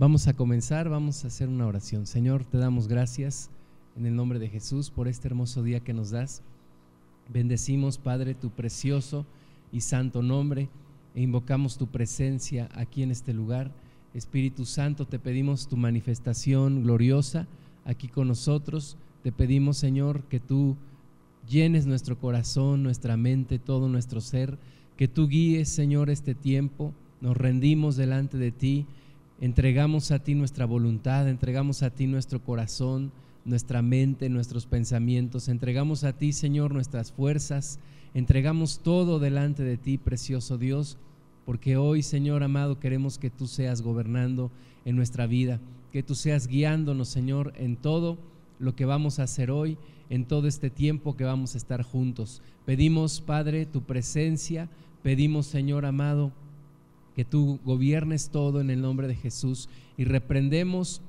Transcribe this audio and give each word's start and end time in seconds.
Vamos 0.00 0.28
a 0.28 0.32
comenzar, 0.32 0.88
vamos 0.88 1.24
a 1.24 1.26
hacer 1.26 1.48
una 1.48 1.66
oración. 1.66 2.06
Señor, 2.06 2.44
te 2.44 2.56
damos 2.56 2.86
gracias 2.86 3.50
en 3.96 4.06
el 4.06 4.14
nombre 4.14 4.38
de 4.38 4.48
Jesús 4.48 4.90
por 4.90 5.08
este 5.08 5.26
hermoso 5.26 5.64
día 5.64 5.80
que 5.80 5.92
nos 5.92 6.10
das. 6.10 6.40
Bendecimos, 7.28 7.98
Padre, 7.98 8.36
tu 8.36 8.50
precioso 8.50 9.26
y 9.72 9.80
santo 9.80 10.22
nombre 10.22 10.68
e 11.16 11.22
invocamos 11.22 11.78
tu 11.78 11.88
presencia 11.88 12.68
aquí 12.76 13.02
en 13.02 13.10
este 13.10 13.34
lugar. 13.34 13.72
Espíritu 14.14 14.66
Santo, 14.66 15.04
te 15.04 15.18
pedimos 15.18 15.66
tu 15.66 15.76
manifestación 15.76 16.84
gloriosa 16.84 17.48
aquí 17.84 18.06
con 18.06 18.28
nosotros. 18.28 18.96
Te 19.24 19.32
pedimos, 19.32 19.78
Señor, 19.78 20.22
que 20.28 20.38
tú 20.38 20.76
llenes 21.48 21.86
nuestro 21.86 22.16
corazón, 22.20 22.84
nuestra 22.84 23.16
mente, 23.16 23.58
todo 23.58 23.88
nuestro 23.88 24.20
ser, 24.20 24.58
que 24.96 25.08
tú 25.08 25.26
guíes, 25.26 25.68
Señor, 25.68 26.08
este 26.08 26.36
tiempo. 26.36 26.94
Nos 27.20 27.36
rendimos 27.36 27.96
delante 27.96 28.38
de 28.38 28.52
ti 28.52 28.86
entregamos 29.40 30.10
a 30.10 30.18
ti 30.18 30.34
nuestra 30.34 30.66
voluntad, 30.66 31.28
entregamos 31.28 31.82
a 31.82 31.90
ti 31.90 32.06
nuestro 32.06 32.42
corazón, 32.42 33.12
nuestra 33.44 33.82
mente, 33.82 34.28
nuestros 34.28 34.66
pensamientos, 34.66 35.48
entregamos 35.48 36.04
a 36.04 36.12
ti, 36.12 36.32
Señor, 36.32 36.72
nuestras 36.72 37.12
fuerzas, 37.12 37.78
entregamos 38.14 38.80
todo 38.80 39.18
delante 39.18 39.62
de 39.62 39.76
ti, 39.76 39.96
precioso 39.96 40.58
Dios, 40.58 40.98
porque 41.44 41.76
hoy, 41.76 42.02
Señor 42.02 42.42
amado, 42.42 42.78
queremos 42.78 43.18
que 43.18 43.30
tú 43.30 43.46
seas 43.46 43.80
gobernando 43.80 44.50
en 44.84 44.96
nuestra 44.96 45.26
vida, 45.26 45.60
que 45.92 46.02
tú 46.02 46.14
seas 46.14 46.46
guiándonos, 46.46 47.08
Señor, 47.08 47.54
en 47.56 47.76
todo 47.76 48.18
lo 48.58 48.74
que 48.74 48.84
vamos 48.84 49.18
a 49.18 49.22
hacer 49.22 49.50
hoy, 49.50 49.78
en 50.10 50.24
todo 50.24 50.48
este 50.48 50.68
tiempo 50.68 51.16
que 51.16 51.24
vamos 51.24 51.54
a 51.54 51.58
estar 51.58 51.82
juntos. 51.82 52.42
Pedimos, 52.66 53.20
Padre, 53.20 53.66
tu 53.66 53.82
presencia, 53.82 54.68
pedimos, 55.02 55.46
Señor 55.46 55.86
amado, 55.86 56.32
que 57.18 57.24
tú 57.24 57.58
gobiernes 57.64 58.30
todo 58.30 58.60
en 58.60 58.70
el 58.70 58.80
nombre 58.80 59.08
de 59.08 59.16
Jesús 59.16 59.68
y 59.96 60.04
reprendemos 60.04 61.02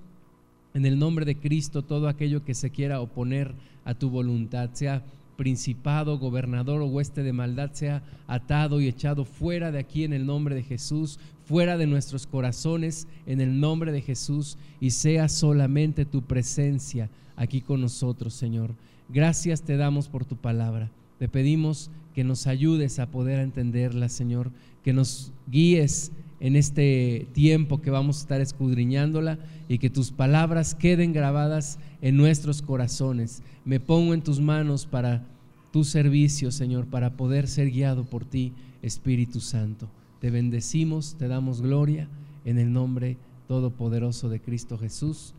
en 0.73 0.87
el 0.87 0.97
nombre 0.97 1.23
de 1.23 1.37
Cristo 1.37 1.83
todo 1.83 2.07
aquello 2.07 2.43
que 2.43 2.55
se 2.55 2.71
quiera 2.71 2.99
oponer 2.99 3.53
a 3.85 3.93
tu 3.93 4.09
voluntad, 4.09 4.71
sea 4.73 5.03
principado, 5.37 6.17
gobernador 6.17 6.81
o 6.81 6.87
hueste 6.87 7.21
de 7.21 7.31
maldad, 7.31 7.73
sea 7.73 8.01
atado 8.25 8.81
y 8.81 8.87
echado 8.87 9.23
fuera 9.23 9.71
de 9.71 9.77
aquí 9.77 10.03
en 10.03 10.13
el 10.13 10.25
nombre 10.25 10.55
de 10.55 10.63
Jesús, 10.63 11.19
fuera 11.45 11.77
de 11.77 11.85
nuestros 11.85 12.25
corazones 12.25 13.07
en 13.27 13.39
el 13.39 13.59
nombre 13.59 13.91
de 13.91 14.01
Jesús 14.01 14.57
y 14.81 14.89
sea 14.89 15.29
solamente 15.29 16.05
tu 16.05 16.23
presencia 16.23 17.11
aquí 17.35 17.61
con 17.61 17.81
nosotros, 17.81 18.33
Señor. 18.33 18.73
Gracias 19.09 19.61
te 19.61 19.77
damos 19.77 20.09
por 20.09 20.25
tu 20.25 20.37
palabra. 20.37 20.89
Te 21.19 21.27
pedimos 21.27 21.91
que 22.15 22.23
nos 22.23 22.47
ayudes 22.47 22.97
a 22.99 23.11
poder 23.11 23.39
entenderla, 23.39 24.09
Señor, 24.09 24.51
que 24.83 24.93
nos 24.93 25.31
guíes 25.47 26.11
en 26.39 26.55
este 26.55 27.27
tiempo 27.33 27.81
que 27.81 27.91
vamos 27.91 28.17
a 28.17 28.21
estar 28.21 28.41
escudriñándola 28.41 29.37
y 29.67 29.77
que 29.77 29.89
tus 29.89 30.11
palabras 30.11 30.73
queden 30.75 31.13
grabadas 31.13 31.77
en 32.01 32.17
nuestros 32.17 32.61
corazones. 32.61 33.43
Me 33.65 33.79
pongo 33.79 34.13
en 34.13 34.21
tus 34.21 34.39
manos 34.39 34.85
para 34.85 35.27
tu 35.71 35.83
servicio, 35.83 36.51
Señor, 36.51 36.87
para 36.87 37.11
poder 37.11 37.47
ser 37.47 37.69
guiado 37.69 38.05
por 38.05 38.25
ti, 38.25 38.53
Espíritu 38.81 39.41
Santo. 39.41 39.89
Te 40.19 40.31
bendecimos, 40.31 41.15
te 41.15 41.27
damos 41.27 41.61
gloria 41.61 42.07
en 42.45 42.57
el 42.57 42.71
nombre 42.71 43.17
todopoderoso 43.47 44.29
de 44.29 44.39
Cristo 44.39 44.77
Jesús. 44.77 45.33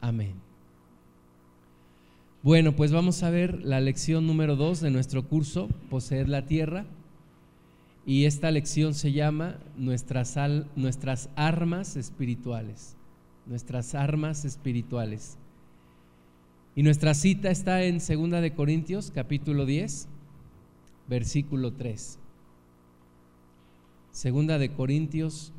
Amén. 0.00 0.43
Bueno, 2.44 2.76
pues 2.76 2.92
vamos 2.92 3.22
a 3.22 3.30
ver 3.30 3.64
la 3.64 3.80
lección 3.80 4.26
número 4.26 4.54
dos 4.54 4.82
de 4.82 4.90
nuestro 4.90 5.26
curso, 5.26 5.68
Poseed 5.88 6.26
la 6.26 6.44
Tierra. 6.44 6.84
Y 8.04 8.26
esta 8.26 8.50
lección 8.50 8.92
se 8.92 9.12
llama 9.12 9.56
nuestras, 9.78 10.36
nuestras 10.76 11.30
armas 11.36 11.96
espirituales. 11.96 12.98
Nuestras 13.46 13.94
armas 13.94 14.44
espirituales. 14.44 15.38
Y 16.76 16.82
nuestra 16.82 17.14
cita 17.14 17.50
está 17.50 17.82
en 17.82 17.94
2 17.94 18.42
de 18.42 18.52
Corintios, 18.52 19.10
capítulo 19.10 19.64
10, 19.64 20.06
versículo 21.08 21.72
3. 21.72 22.18
Segunda 24.10 24.58
de 24.58 24.70
Corintios 24.70 25.54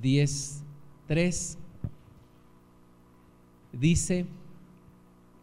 10, 0.00 0.62
3 1.08 1.58
dice, 3.72 4.26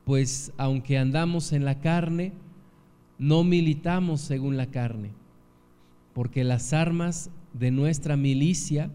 pues 0.08 0.52
aunque 0.58 0.98
andamos 0.98 1.54
en 1.54 1.66
la 1.66 1.80
carne, 1.80 2.34
no 3.20 3.44
militamos 3.44 4.22
según 4.22 4.58
la 4.58 4.66
carne 4.66 5.12
porque 6.18 6.44
las 6.44 6.74
armas 6.74 7.30
de 7.54 7.70
nuestra 7.70 8.18
milicia 8.18 8.90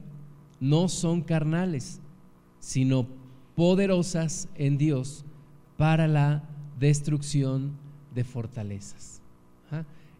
no 0.59 0.89
son 0.89 1.21
carnales, 1.21 2.01
sino 2.59 3.07
poderosas 3.55 4.49
en 4.57 4.77
Dios 4.77 5.25
para 5.77 6.09
la 6.09 6.43
destrucción 6.81 7.77
de 8.13 8.25
fortalezas. 8.25 9.23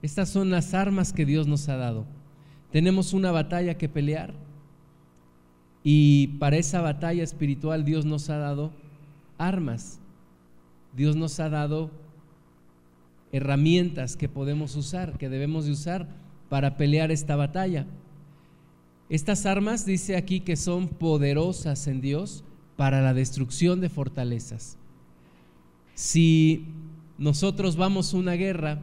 Estas 0.01 0.29
son 0.29 0.51
las 0.51 0.75
armas 0.75 1.13
que 1.13 1.27
Dios 1.27 1.49
nos 1.49 1.69
ha 1.69 1.77
dado. 1.77 2.07
Tenemos 2.71 3.15
una 3.15 3.33
batalla 3.33 3.77
que 3.77 3.89
pelear 3.89 4.35
y 5.83 6.29
para 6.39 6.57
esa 6.57 6.83
batalla 6.83 7.25
espiritual 7.25 7.85
Dios 7.85 8.05
nos 8.05 8.31
ha 8.31 8.37
dado 8.37 8.71
armas. 9.39 9.99
Dios 10.95 11.17
nos 11.17 11.41
ha 11.41 11.49
dado 11.49 11.91
herramientas 13.33 14.17
que 14.17 14.29
podemos 14.29 14.77
usar, 14.77 15.17
que 15.17 15.29
debemos 15.29 15.65
de 15.65 15.73
usar 15.73 16.09
para 16.49 16.77
pelear 16.77 17.11
esta 17.11 17.35
batalla. 17.35 17.87
Estas 19.09 19.47
armas 19.47 19.87
dice 19.87 20.17
aquí 20.17 20.41
que 20.41 20.57
son 20.57 20.89
poderosas 20.89 21.87
en 21.87 22.01
Dios 22.01 22.45
para 22.77 23.01
la 23.01 23.15
destrucción 23.15 23.81
de 23.81 23.89
fortalezas. 23.89 24.77
Si 25.95 26.67
nosotros 27.19 27.77
vamos 27.77 28.13
a 28.13 28.17
una 28.19 28.33
guerra, 28.33 28.81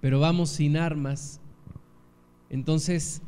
pero 0.00 0.20
vamos 0.20 0.50
sin 0.50 0.76
armas, 0.76 1.40
entonces 2.48 3.22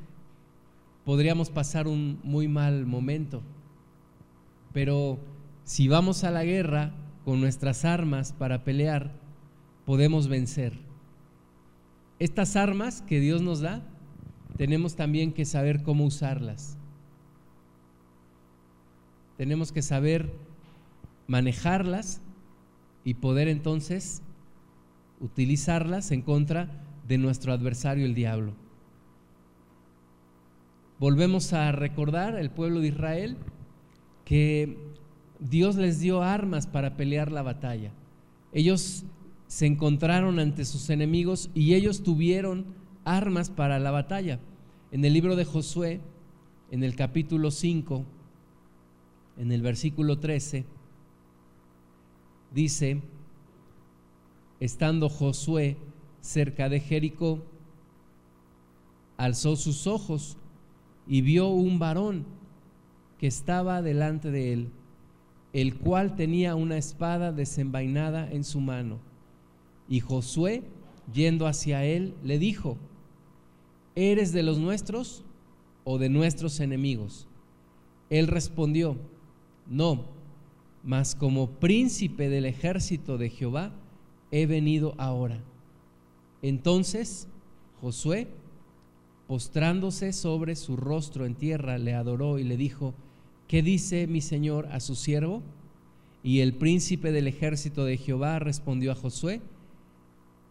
podríamos 1.04 1.50
pasar 1.50 1.86
un 1.88 2.19
muy 2.22 2.48
mal 2.48 2.86
momento. 2.86 3.42
Pero 4.72 5.19
si 5.64 5.88
vamos 5.88 6.24
a 6.24 6.30
la 6.30 6.44
guerra 6.44 6.92
con 7.25 7.41
nuestras 7.41 7.84
armas 7.84 8.33
para 8.33 8.65
pelear, 8.65 9.12
podemos 9.84 10.28
vencer. 10.28 10.78
Estas 12.19 12.56
armas 12.56 13.03
que 13.03 13.21
Dios 13.21 13.43
nos 13.43 13.60
da, 13.60 13.83
tenemos 14.56 14.97
también 14.97 15.33
que 15.33 15.44
saber 15.44 15.83
cómo 15.83 16.05
usarlas. 16.05 16.77
Tenemos 19.37 19.72
que 19.72 19.83
saber 19.83 20.33
manejarlas 21.27 22.21
y 23.05 23.15
poder 23.15 23.49
entonces 23.49 24.22
utilizarlas 25.21 26.10
en 26.10 26.22
contra 26.22 26.84
de 27.09 27.19
nuestro 27.19 27.53
adversario 27.53 28.06
el 28.06 28.15
diablo. 28.15 28.54
Volvemos 30.99 31.53
a 31.53 31.72
recordar 31.72 32.39
el 32.39 32.50
pueblo 32.50 32.81
de 32.81 32.89
Israel 32.89 33.37
que 34.25 34.91
Dios 35.50 35.76
les 35.76 35.98
dio 35.98 36.22
armas 36.22 36.66
para 36.66 36.97
pelear 36.97 37.32
la 37.32 37.42
batalla. 37.42 37.91
Ellos 38.53 39.04
se 39.48 39.66
encontraron 39.66 40.38
ante 40.38 40.64
sus 40.64 40.88
enemigos 40.88 41.50
y 41.54 41.75
ellos 41.75 42.03
tuvieron 42.03 42.66
armas 43.04 43.50
para 43.50 43.78
la 43.78 43.91
batalla. 43.91 44.38
En 44.92 45.04
el 45.04 45.12
libro 45.12 45.36
de 45.36 45.44
Josué, 45.44 46.00
en 46.70 46.84
el 46.84 46.94
capítulo 46.94 47.50
5, 47.50 48.04
en 49.38 49.53
el 49.53 49.62
versículo 49.62 50.19
13, 50.19 50.64
dice, 52.54 53.03
estando 54.60 55.09
Josué 55.09 55.76
cerca 56.20 56.69
de 56.69 56.80
Jericó, 56.80 57.42
alzó 59.16 59.56
sus 59.56 59.86
ojos 59.86 60.36
y 61.06 61.20
vio 61.20 61.48
un 61.48 61.78
varón 61.78 62.26
que 63.19 63.26
estaba 63.26 63.82
delante 63.82 64.30
de 64.30 64.53
él, 64.53 64.68
el 65.53 65.77
cual 65.77 66.16
tenía 66.16 66.54
una 66.54 66.78
espada 66.78 67.33
desenvainada 67.33 68.31
en 68.31 68.45
su 68.45 68.60
mano 68.60 68.99
y 69.89 70.01
Josué, 70.01 70.63
yendo 71.13 71.47
hacia 71.47 71.84
él, 71.84 72.15
le 72.22 72.39
dijo, 72.39 72.78
¿eres 73.95 74.33
de 74.33 74.43
los 74.43 74.59
nuestros 74.59 75.22
o 75.84 75.99
de 75.99 76.09
nuestros 76.09 76.60
enemigos? 76.60 77.28
Él 78.09 78.28
respondió, 78.28 78.97
no, 79.66 80.07
mas 80.83 81.15
como 81.15 81.51
príncipe 81.51 82.28
del 82.28 82.47
ejército 82.47 83.19
de 83.19 83.28
Jehová 83.28 83.72
he 84.31 84.47
venido 84.47 84.95
ahora. 84.97 85.43
Entonces 86.41 87.28
Josué, 87.83 88.28
postrándose 89.27 90.15
sobre 90.15 90.57
su 90.57 90.77
rostro 90.77 91.27
en 91.27 91.34
tierra, 91.34 91.77
le 91.77 91.95
adoró 91.95 92.39
y 92.39 92.45
le 92.45 92.57
dijo, 92.57 92.95
¿qué 93.53 93.63
dice 93.63 94.07
mi 94.07 94.22
señor 94.22 94.66
a 94.72 94.81
su 94.81 94.95
siervo? 94.95 95.43
Y 96.22 96.41
el 96.41 96.54
príncipe 96.54 97.13
del 97.13 97.27
ejército 97.27 97.84
de 97.84 97.99
Jehová 97.99 98.39
respondió 98.39 98.91
a 98.91 98.95
Josué, 98.95 99.43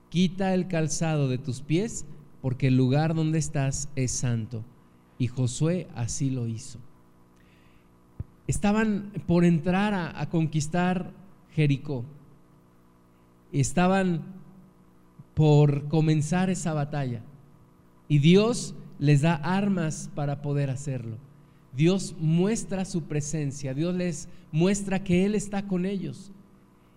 quita 0.10 0.54
el 0.54 0.68
calzado 0.68 1.28
de 1.28 1.40
tus 1.40 1.62
pies, 1.62 2.06
porque 2.44 2.68
el 2.68 2.78
lugar 2.78 3.16
donde 3.16 3.40
estás 3.40 3.90
es 3.96 4.12
santo. 4.12 4.64
Y 5.18 5.30
Josué 5.30 5.88
así 5.96 6.30
lo 6.30 6.46
hizo. 6.46 6.78
estaban 8.46 9.12
por 9.26 9.46
entrar 9.46 9.96
a, 9.96 10.22
a 10.22 10.30
conquistar 10.30 11.12
Jericó. 11.56 12.06
Estaban 13.52 14.22
por 15.34 15.88
comenzar 15.88 16.52
esa 16.52 16.76
batalla. 16.76 17.24
Y 18.08 18.20
Dios 18.20 18.76
les 19.00 19.22
da 19.22 19.34
armas 19.34 20.12
para 20.14 20.44
poder 20.44 20.70
hacerlo. 20.70 21.18
Dios 21.74 22.16
muestra 22.20 22.86
su 22.86 23.04
presencia, 23.04 23.74
Dios 23.74 23.96
les 23.96 24.28
muestra 24.52 25.04
que 25.04 25.26
Él 25.26 25.36
está 25.36 25.68
con 25.68 25.86
ellos. 25.86 26.32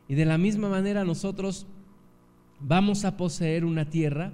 Y 0.08 0.14
de 0.14 0.24
la 0.24 0.38
misma 0.38 0.68
manera 0.68 1.04
nosotros 1.04 1.66
vamos 2.60 3.04
a 3.04 3.16
poseer 3.16 3.64
una 3.64 3.88
tierra, 3.88 4.32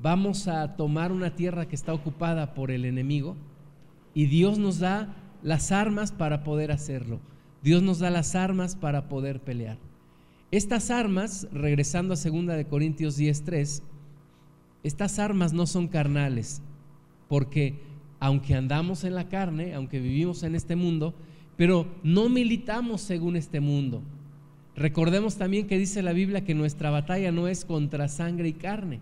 vamos 0.00 0.48
a 0.48 0.76
tomar 0.76 1.12
una 1.12 1.34
tierra 1.34 1.66
que 1.66 1.74
está 1.74 1.92
ocupada 1.92 2.54
por 2.54 2.70
el 2.70 2.84
enemigo 2.84 3.36
y 4.14 4.26
Dios 4.26 4.58
nos 4.58 4.78
da 4.78 5.14
las 5.42 5.72
armas 5.72 6.12
para 6.12 6.44
poder 6.44 6.72
hacerlo. 6.72 7.20
Dios 7.62 7.82
nos 7.82 7.98
da 7.98 8.10
las 8.10 8.34
armas 8.34 8.76
para 8.76 9.08
poder 9.08 9.40
pelear. 9.40 9.78
Estas 10.50 10.90
armas, 10.90 11.48
regresando 11.52 12.14
a 12.14 12.16
2 12.16 12.46
de 12.56 12.66
Corintios 12.66 13.16
10:3, 13.16 13.82
estas 14.84 15.18
armas 15.18 15.52
no 15.52 15.66
son 15.66 15.88
carnales, 15.88 16.62
porque 17.28 17.80
aunque 18.26 18.56
andamos 18.56 19.04
en 19.04 19.14
la 19.14 19.28
carne, 19.28 19.72
aunque 19.74 20.00
vivimos 20.00 20.42
en 20.42 20.56
este 20.56 20.74
mundo, 20.74 21.14
pero 21.56 21.86
no 22.02 22.28
militamos 22.28 23.00
según 23.00 23.36
este 23.36 23.60
mundo. 23.60 24.02
Recordemos 24.74 25.36
también 25.36 25.68
que 25.68 25.78
dice 25.78 26.02
la 26.02 26.12
Biblia 26.12 26.44
que 26.44 26.52
nuestra 26.52 26.90
batalla 26.90 27.30
no 27.30 27.46
es 27.46 27.64
contra 27.64 28.08
sangre 28.08 28.48
y 28.48 28.52
carne. 28.54 29.00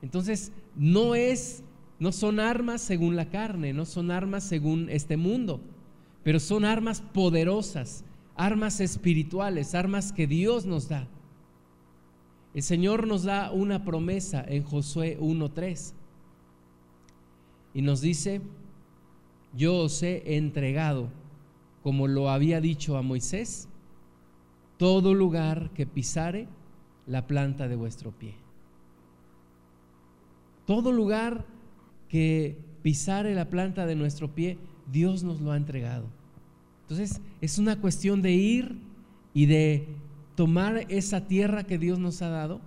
Entonces, 0.00 0.52
no 0.74 1.14
es 1.14 1.62
no 1.98 2.12
son 2.12 2.40
armas 2.40 2.80
según 2.80 3.14
la 3.14 3.28
carne, 3.28 3.74
no 3.74 3.84
son 3.84 4.10
armas 4.10 4.42
según 4.42 4.88
este 4.88 5.18
mundo, 5.18 5.60
pero 6.24 6.40
son 6.40 6.64
armas 6.64 7.02
poderosas, 7.02 8.06
armas 8.36 8.80
espirituales, 8.80 9.74
armas 9.74 10.12
que 10.12 10.26
Dios 10.26 10.64
nos 10.64 10.88
da. 10.88 11.06
El 12.54 12.62
Señor 12.62 13.06
nos 13.06 13.24
da 13.24 13.52
una 13.52 13.84
promesa 13.84 14.42
en 14.48 14.62
Josué 14.62 15.18
1:3 15.20 15.92
y 17.74 17.82
nos 17.82 18.00
dice, 18.00 18.40
yo 19.54 19.76
os 19.78 20.02
he 20.02 20.36
entregado, 20.36 21.08
como 21.82 22.08
lo 22.08 22.30
había 22.30 22.60
dicho 22.60 22.96
a 22.96 23.02
Moisés, 23.02 23.68
todo 24.76 25.14
lugar 25.14 25.70
que 25.74 25.86
pisare 25.86 26.48
la 27.06 27.26
planta 27.26 27.68
de 27.68 27.76
vuestro 27.76 28.12
pie. 28.12 28.34
Todo 30.66 30.92
lugar 30.92 31.44
que 32.08 32.56
pisare 32.82 33.34
la 33.34 33.50
planta 33.50 33.86
de 33.86 33.96
nuestro 33.96 34.34
pie, 34.34 34.58
Dios 34.90 35.22
nos 35.22 35.40
lo 35.40 35.52
ha 35.52 35.56
entregado. 35.56 36.06
Entonces, 36.82 37.20
es 37.40 37.58
una 37.58 37.80
cuestión 37.80 38.22
de 38.22 38.32
ir 38.32 38.78
y 39.34 39.46
de 39.46 39.86
tomar 40.34 40.86
esa 40.88 41.26
tierra 41.26 41.64
que 41.64 41.78
Dios 41.78 41.98
nos 41.98 42.22
ha 42.22 42.28
dado. 42.28 42.60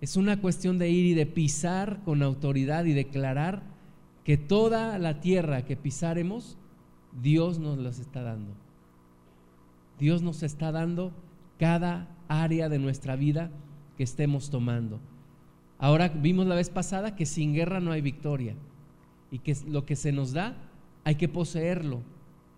Es 0.00 0.16
una 0.16 0.40
cuestión 0.40 0.78
de 0.78 0.90
ir 0.90 1.06
y 1.06 1.14
de 1.14 1.26
pisar 1.26 2.00
con 2.04 2.22
autoridad 2.22 2.84
y 2.84 2.92
declarar 2.92 3.73
que 4.24 4.38
toda 4.38 4.98
la 4.98 5.20
tierra 5.20 5.64
que 5.64 5.76
pisaremos, 5.76 6.56
Dios 7.22 7.58
nos 7.58 7.78
las 7.78 7.98
está 7.98 8.22
dando. 8.22 8.54
Dios 9.98 10.22
nos 10.22 10.42
está 10.42 10.72
dando 10.72 11.12
cada 11.58 12.08
área 12.26 12.68
de 12.68 12.78
nuestra 12.78 13.16
vida 13.16 13.50
que 13.96 14.02
estemos 14.02 14.50
tomando. 14.50 14.98
Ahora 15.78 16.08
vimos 16.08 16.46
la 16.46 16.54
vez 16.54 16.70
pasada 16.70 17.14
que 17.14 17.26
sin 17.26 17.52
guerra 17.52 17.80
no 17.80 17.92
hay 17.92 18.00
victoria 18.00 18.56
y 19.30 19.40
que 19.40 19.56
lo 19.66 19.84
que 19.84 19.96
se 19.96 20.12
nos 20.12 20.32
da 20.32 20.56
hay 21.04 21.16
que 21.16 21.28
poseerlo 21.28 22.02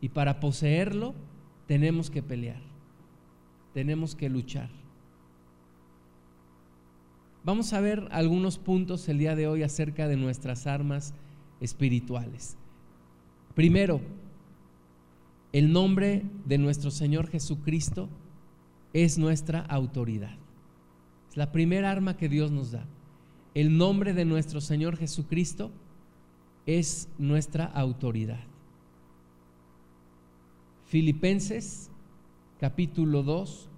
y 0.00 0.10
para 0.10 0.38
poseerlo 0.38 1.14
tenemos 1.66 2.10
que 2.10 2.22
pelear, 2.22 2.60
tenemos 3.74 4.14
que 4.14 4.30
luchar. 4.30 4.70
Vamos 7.44 7.72
a 7.72 7.80
ver 7.80 8.08
algunos 8.10 8.58
puntos 8.58 9.08
el 9.08 9.18
día 9.18 9.34
de 9.36 9.46
hoy 9.46 9.62
acerca 9.62 10.08
de 10.08 10.16
nuestras 10.16 10.66
armas 10.66 11.14
espirituales. 11.60 12.56
Primero, 13.54 14.00
el 15.52 15.72
nombre 15.72 16.22
de 16.44 16.58
nuestro 16.58 16.90
Señor 16.90 17.28
Jesucristo 17.28 18.08
es 18.92 19.18
nuestra 19.18 19.60
autoridad. 19.60 20.36
Es 21.30 21.36
la 21.36 21.52
primera 21.52 21.90
arma 21.90 22.16
que 22.16 22.28
Dios 22.28 22.50
nos 22.50 22.72
da. 22.72 22.86
El 23.54 23.78
nombre 23.78 24.12
de 24.12 24.24
nuestro 24.24 24.60
Señor 24.60 24.96
Jesucristo 24.96 25.70
es 26.66 27.08
nuestra 27.18 27.64
autoridad. 27.64 28.40
Filipenses 30.86 31.90
capítulo 32.60 33.22
2, 33.22 33.68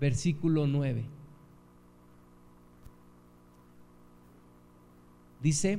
versículo 0.00 0.66
9. 0.66 1.04
Dice, 5.42 5.78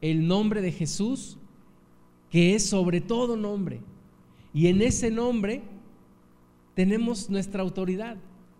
el 0.00 0.26
nombre 0.26 0.60
de 0.60 0.72
Jesús 0.72 1.38
que 2.30 2.54
es 2.54 2.66
sobre 2.66 3.00
todo 3.00 3.36
nombre. 3.36 3.80
Y 4.52 4.68
en 4.68 4.82
ese 4.82 5.10
nombre 5.10 5.62
tenemos 6.74 7.30
nuestra 7.30 7.62
autoridad, 7.62 8.16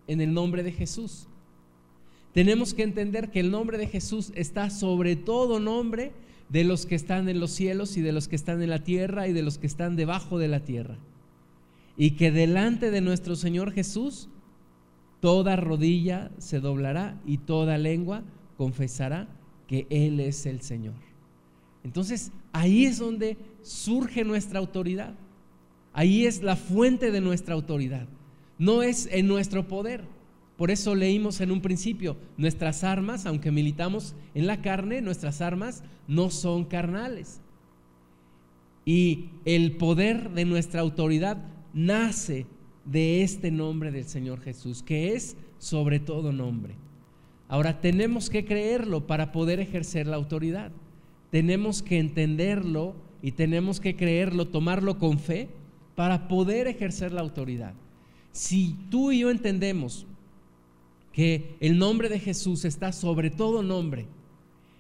en 0.06 0.20
el 0.20 0.32
nombre 0.32 0.62
de 0.62 0.72
Jesús. 0.72 1.28
Tenemos 2.32 2.74
que 2.74 2.82
entender 2.82 3.30
que 3.30 3.40
el 3.40 3.50
nombre 3.50 3.78
de 3.78 3.86
Jesús 3.86 4.32
está 4.34 4.70
sobre 4.70 5.16
todo 5.16 5.60
nombre 5.60 6.12
de 6.48 6.64
los 6.64 6.86
que 6.86 6.94
están 6.94 7.28
en 7.28 7.40
los 7.40 7.50
cielos 7.50 7.96
y 7.96 8.00
de 8.00 8.12
los 8.12 8.28
que 8.28 8.36
están 8.36 8.62
en 8.62 8.70
la 8.70 8.84
tierra 8.84 9.28
y 9.28 9.32
de 9.32 9.42
los 9.42 9.58
que 9.58 9.66
están 9.66 9.96
debajo 9.96 10.38
de 10.38 10.48
la 10.48 10.60
tierra. 10.60 10.98
Y 11.96 12.12
que 12.12 12.30
delante 12.30 12.90
de 12.90 13.00
nuestro 13.00 13.34
Señor 13.34 13.72
Jesús 13.72 14.28
toda 15.20 15.56
rodilla 15.56 16.30
se 16.38 16.60
doblará 16.60 17.20
y 17.26 17.38
toda 17.38 17.76
lengua 17.76 18.22
confesará 18.56 19.28
que 19.66 19.86
Él 19.90 20.20
es 20.20 20.46
el 20.46 20.60
Señor. 20.62 21.07
Entonces 21.84 22.32
ahí 22.52 22.86
es 22.86 22.98
donde 22.98 23.36
surge 23.62 24.24
nuestra 24.24 24.58
autoridad. 24.58 25.14
Ahí 25.92 26.26
es 26.26 26.42
la 26.42 26.56
fuente 26.56 27.10
de 27.10 27.20
nuestra 27.20 27.54
autoridad. 27.54 28.06
No 28.58 28.82
es 28.82 29.08
en 29.10 29.26
nuestro 29.26 29.66
poder 29.66 30.04
por 30.58 30.72
eso 30.72 30.96
leímos 30.96 31.40
en 31.40 31.52
un 31.52 31.60
principio, 31.60 32.16
nuestras 32.36 32.82
armas, 32.82 33.26
aunque 33.26 33.52
militamos 33.52 34.16
en 34.34 34.48
la 34.48 34.60
carne, 34.60 35.00
nuestras 35.00 35.40
armas 35.40 35.84
no 36.08 36.30
son 36.30 36.64
carnales. 36.64 37.40
Y 38.84 39.26
el 39.44 39.76
poder 39.76 40.30
de 40.30 40.44
nuestra 40.44 40.80
autoridad 40.80 41.38
nace 41.72 42.44
de 42.84 43.22
este 43.22 43.52
nombre 43.52 43.92
del 43.92 44.06
Señor 44.06 44.40
Jesús, 44.40 44.82
que 44.82 45.14
es 45.14 45.36
sobre 45.58 46.00
todo 46.00 46.32
nombre. 46.32 46.74
Ahora 47.46 47.80
tenemos 47.80 48.28
que 48.28 48.44
creerlo 48.44 49.06
para 49.06 49.30
poder 49.30 49.60
ejercer 49.60 50.08
la 50.08 50.16
autoridad. 50.16 50.72
Tenemos 51.30 51.82
que 51.82 51.98
entenderlo 51.98 52.94
y 53.22 53.32
tenemos 53.32 53.80
que 53.80 53.96
creerlo, 53.96 54.48
tomarlo 54.48 54.98
con 54.98 55.18
fe 55.18 55.48
para 55.94 56.28
poder 56.28 56.66
ejercer 56.66 57.12
la 57.12 57.20
autoridad. 57.20 57.74
Si 58.32 58.76
tú 58.90 59.10
y 59.10 59.20
yo 59.20 59.30
entendemos 59.30 60.06
que 61.12 61.56
el 61.58 61.78
nombre 61.78 62.08
de 62.08 62.20
Jesús 62.20 62.64
está 62.64 62.92
sobre 62.92 63.30
todo 63.30 63.64
nombre. 63.64 64.06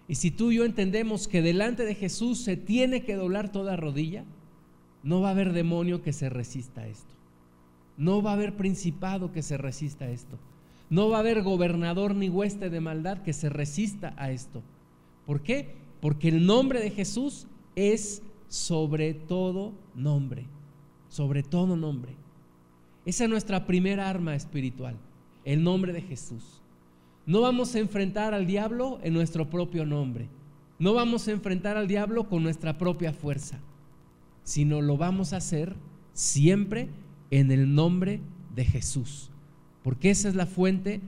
Y 0.06 0.14
si 0.14 0.30
tú 0.30 0.52
y 0.52 0.56
yo 0.56 0.64
entendemos 0.64 1.26
que 1.26 1.42
delante 1.42 1.84
de 1.84 1.96
Jesús 1.96 2.38
se 2.38 2.56
tiene 2.56 3.02
que 3.02 3.16
doblar 3.16 3.50
toda 3.50 3.76
rodilla, 3.76 4.24
no 5.02 5.20
va 5.20 5.28
a 5.28 5.32
haber 5.32 5.52
demonio 5.52 6.00
que 6.00 6.12
se 6.12 6.28
resista 6.28 6.82
a 6.82 6.86
esto. 6.86 7.12
No 7.96 8.22
va 8.22 8.30
a 8.30 8.34
haber 8.34 8.56
principado 8.56 9.32
que 9.32 9.42
se 9.42 9.56
resista 9.56 10.04
a 10.04 10.10
esto. 10.10 10.38
No 10.90 11.08
va 11.08 11.16
a 11.16 11.20
haber 11.20 11.42
gobernador 11.42 12.14
ni 12.14 12.28
hueste 12.28 12.70
de 12.70 12.80
maldad 12.80 13.22
que 13.22 13.32
se 13.32 13.48
resista 13.48 14.14
a 14.16 14.30
esto. 14.30 14.62
¿Por 15.26 15.42
qué? 15.42 15.74
Porque 16.00 16.28
el 16.28 16.46
nombre 16.46 16.80
de 16.80 16.90
Jesús 16.90 17.46
es 17.74 18.22
sobre 18.48 19.14
todo 19.14 19.72
nombre. 19.94 20.46
Sobre 21.08 21.42
todo 21.42 21.76
nombre. 21.76 22.16
Esa 23.04 23.24
es 23.24 23.30
nuestra 23.30 23.66
primera 23.66 24.08
arma 24.08 24.34
espiritual 24.34 24.96
el 25.48 25.62
nombre 25.64 25.94
de 25.94 26.02
Jesús. 26.02 26.60
No 27.24 27.40
vamos 27.40 27.74
a 27.74 27.78
enfrentar 27.78 28.34
al 28.34 28.46
diablo 28.46 28.98
en 29.02 29.14
nuestro 29.14 29.48
propio 29.48 29.86
nombre. 29.86 30.28
No 30.78 30.92
vamos 30.92 31.26
a 31.26 31.32
enfrentar 31.32 31.78
al 31.78 31.88
diablo 31.88 32.28
con 32.28 32.42
nuestra 32.42 32.76
propia 32.76 33.14
fuerza, 33.14 33.58
sino 34.44 34.82
lo 34.82 34.98
vamos 34.98 35.32
a 35.32 35.38
hacer 35.38 35.74
siempre 36.12 36.90
en 37.30 37.50
el 37.50 37.74
nombre 37.74 38.20
de 38.54 38.66
Jesús, 38.66 39.30
porque 39.82 40.10
esa 40.10 40.28
es 40.28 40.34
la 40.34 40.44
fuente 40.44 41.00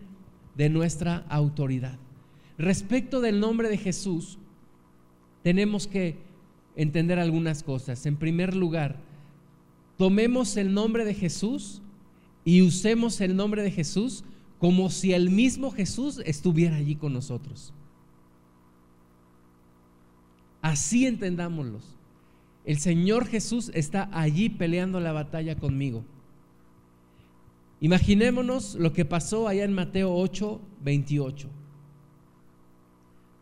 de 0.56 0.70
nuestra 0.70 1.18
autoridad. 1.28 1.98
Respecto 2.56 3.20
del 3.20 3.40
nombre 3.40 3.68
de 3.68 3.76
Jesús, 3.76 4.38
tenemos 5.42 5.86
que 5.86 6.18
entender 6.76 7.18
algunas 7.18 7.62
cosas. 7.62 8.06
En 8.06 8.16
primer 8.16 8.54
lugar, 8.54 8.96
tomemos 9.96 10.56
el 10.56 10.72
nombre 10.74 11.04
de 11.04 11.14
Jesús 11.14 11.82
y 12.44 12.62
usemos 12.62 13.20
el 13.20 13.36
nombre 13.36 13.62
de 13.62 13.70
Jesús 13.70 14.24
como 14.58 14.90
si 14.90 15.12
el 15.12 15.30
mismo 15.30 15.70
Jesús 15.70 16.20
estuviera 16.24 16.76
allí 16.76 16.96
con 16.96 17.12
nosotros. 17.12 17.72
Así 20.60 21.06
entendámoslos. 21.06 21.96
El 22.64 22.78
Señor 22.78 23.26
Jesús 23.26 23.70
está 23.74 24.10
allí 24.12 24.50
peleando 24.50 25.00
la 25.00 25.12
batalla 25.12 25.56
conmigo. 25.56 26.04
Imaginémonos 27.80 28.74
lo 28.74 28.92
que 28.92 29.06
pasó 29.06 29.48
allá 29.48 29.64
en 29.64 29.72
Mateo 29.72 30.14
8, 30.14 30.60
28. 30.82 31.48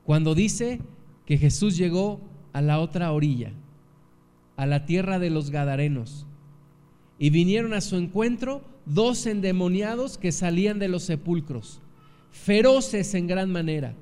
Cuando 0.04 0.36
dice 0.36 0.80
que 1.28 1.36
Jesús 1.36 1.76
llegó 1.76 2.22
a 2.54 2.62
la 2.62 2.80
otra 2.80 3.12
orilla, 3.12 3.52
a 4.56 4.64
la 4.64 4.86
tierra 4.86 5.18
de 5.18 5.28
los 5.28 5.50
Gadarenos, 5.50 6.26
y 7.18 7.28
vinieron 7.28 7.74
a 7.74 7.82
su 7.82 7.96
encuentro 7.96 8.62
dos 8.86 9.26
endemoniados 9.26 10.16
que 10.16 10.32
salían 10.32 10.78
de 10.78 10.88
los 10.88 11.02
sepulcros, 11.02 11.82
feroces 12.30 13.12
en 13.12 13.26
gran 13.26 13.52
manera, 13.52 13.94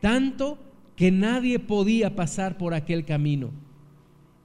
tanto 0.00 0.56
que 0.94 1.10
nadie 1.10 1.58
podía 1.58 2.14
pasar 2.14 2.58
por 2.58 2.74
aquel 2.74 3.04
camino. 3.04 3.50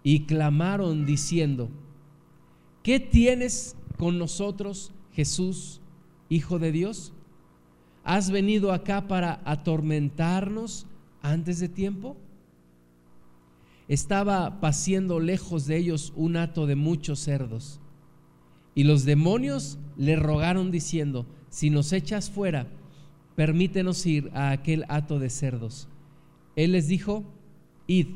Y 0.01 0.21
clamaron 0.21 1.05
diciendo, 1.05 1.69
¿qué 2.81 2.99
tienes 2.99 3.75
con 3.95 4.17
nosotros, 4.17 4.91
Jesús, 5.13 5.81
Hijo 6.29 6.57
de 6.57 6.71
Dios? 6.71 7.13
¿Has 8.03 8.31
venido 8.31 8.71
acá 8.71 9.07
para 9.07 9.39
atormentarnos 9.45 10.87
antes 11.31 11.59
de 11.59 11.69
tiempo? 11.69 12.17
Estaba 13.87 14.59
paciendo 14.59 15.19
lejos 15.19 15.65
de 15.65 15.77
ellos 15.77 16.11
un 16.15 16.35
hato 16.37 16.67
de 16.67 16.75
muchos 16.75 17.19
cerdos 17.19 17.79
y 18.77 18.83
los 18.83 19.05
demonios 19.05 19.79
le 19.97 20.15
rogaron 20.15 20.69
diciendo, 20.69 21.25
si 21.49 21.71
nos 21.71 21.93
echas 21.93 22.29
fuera, 22.29 22.67
permítenos 23.35 24.05
ir 24.05 24.29
a 24.35 24.51
aquel 24.51 24.85
hato 24.87 25.17
de 25.17 25.31
cerdos. 25.31 25.87
Él 26.55 26.73
les 26.73 26.87
dijo, 26.87 27.23
id. 27.87 28.07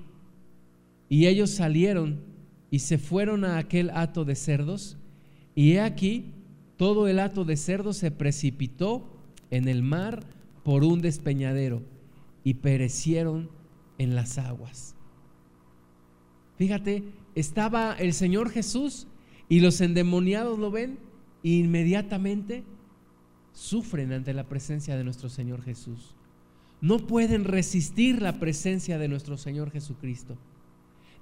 Y 1.09 1.25
ellos 1.25 1.49
salieron 1.49 2.21
y 2.69 2.77
se 2.77 2.99
fueron 2.99 3.43
a 3.43 3.57
aquel 3.57 3.89
hato 3.89 4.23
de 4.23 4.35
cerdos. 4.35 4.97
Y 5.55 5.71
he 5.71 5.81
aquí, 5.81 6.25
todo 6.77 7.07
el 7.07 7.19
hato 7.19 7.43
de 7.43 7.57
cerdos 7.57 7.97
se 7.97 8.11
precipitó 8.11 9.17
en 9.49 9.67
el 9.67 9.81
mar 9.81 10.23
por 10.63 10.83
un 10.83 11.01
despeñadero 11.01 11.81
y 12.43 12.55
perecieron 12.55 13.49
en 13.97 14.15
las 14.15 14.37
aguas. 14.37 14.95
Fíjate, 16.57 17.03
estaba 17.35 17.93
el 17.93 18.13
Señor 18.13 18.49
Jesús 18.49 19.07
y 19.49 19.59
los 19.59 19.81
endemoniados 19.81 20.59
lo 20.59 20.71
ven 20.71 20.99
e 21.43 21.49
inmediatamente 21.49 22.63
sufren 23.53 24.13
ante 24.13 24.33
la 24.33 24.47
presencia 24.47 24.95
de 24.95 25.03
nuestro 25.03 25.29
Señor 25.29 25.61
Jesús. 25.63 26.15
No 26.79 26.99
pueden 26.99 27.43
resistir 27.43 28.21
la 28.21 28.39
presencia 28.39 28.97
de 28.97 29.07
nuestro 29.07 29.37
Señor 29.37 29.71
Jesucristo. 29.71 30.37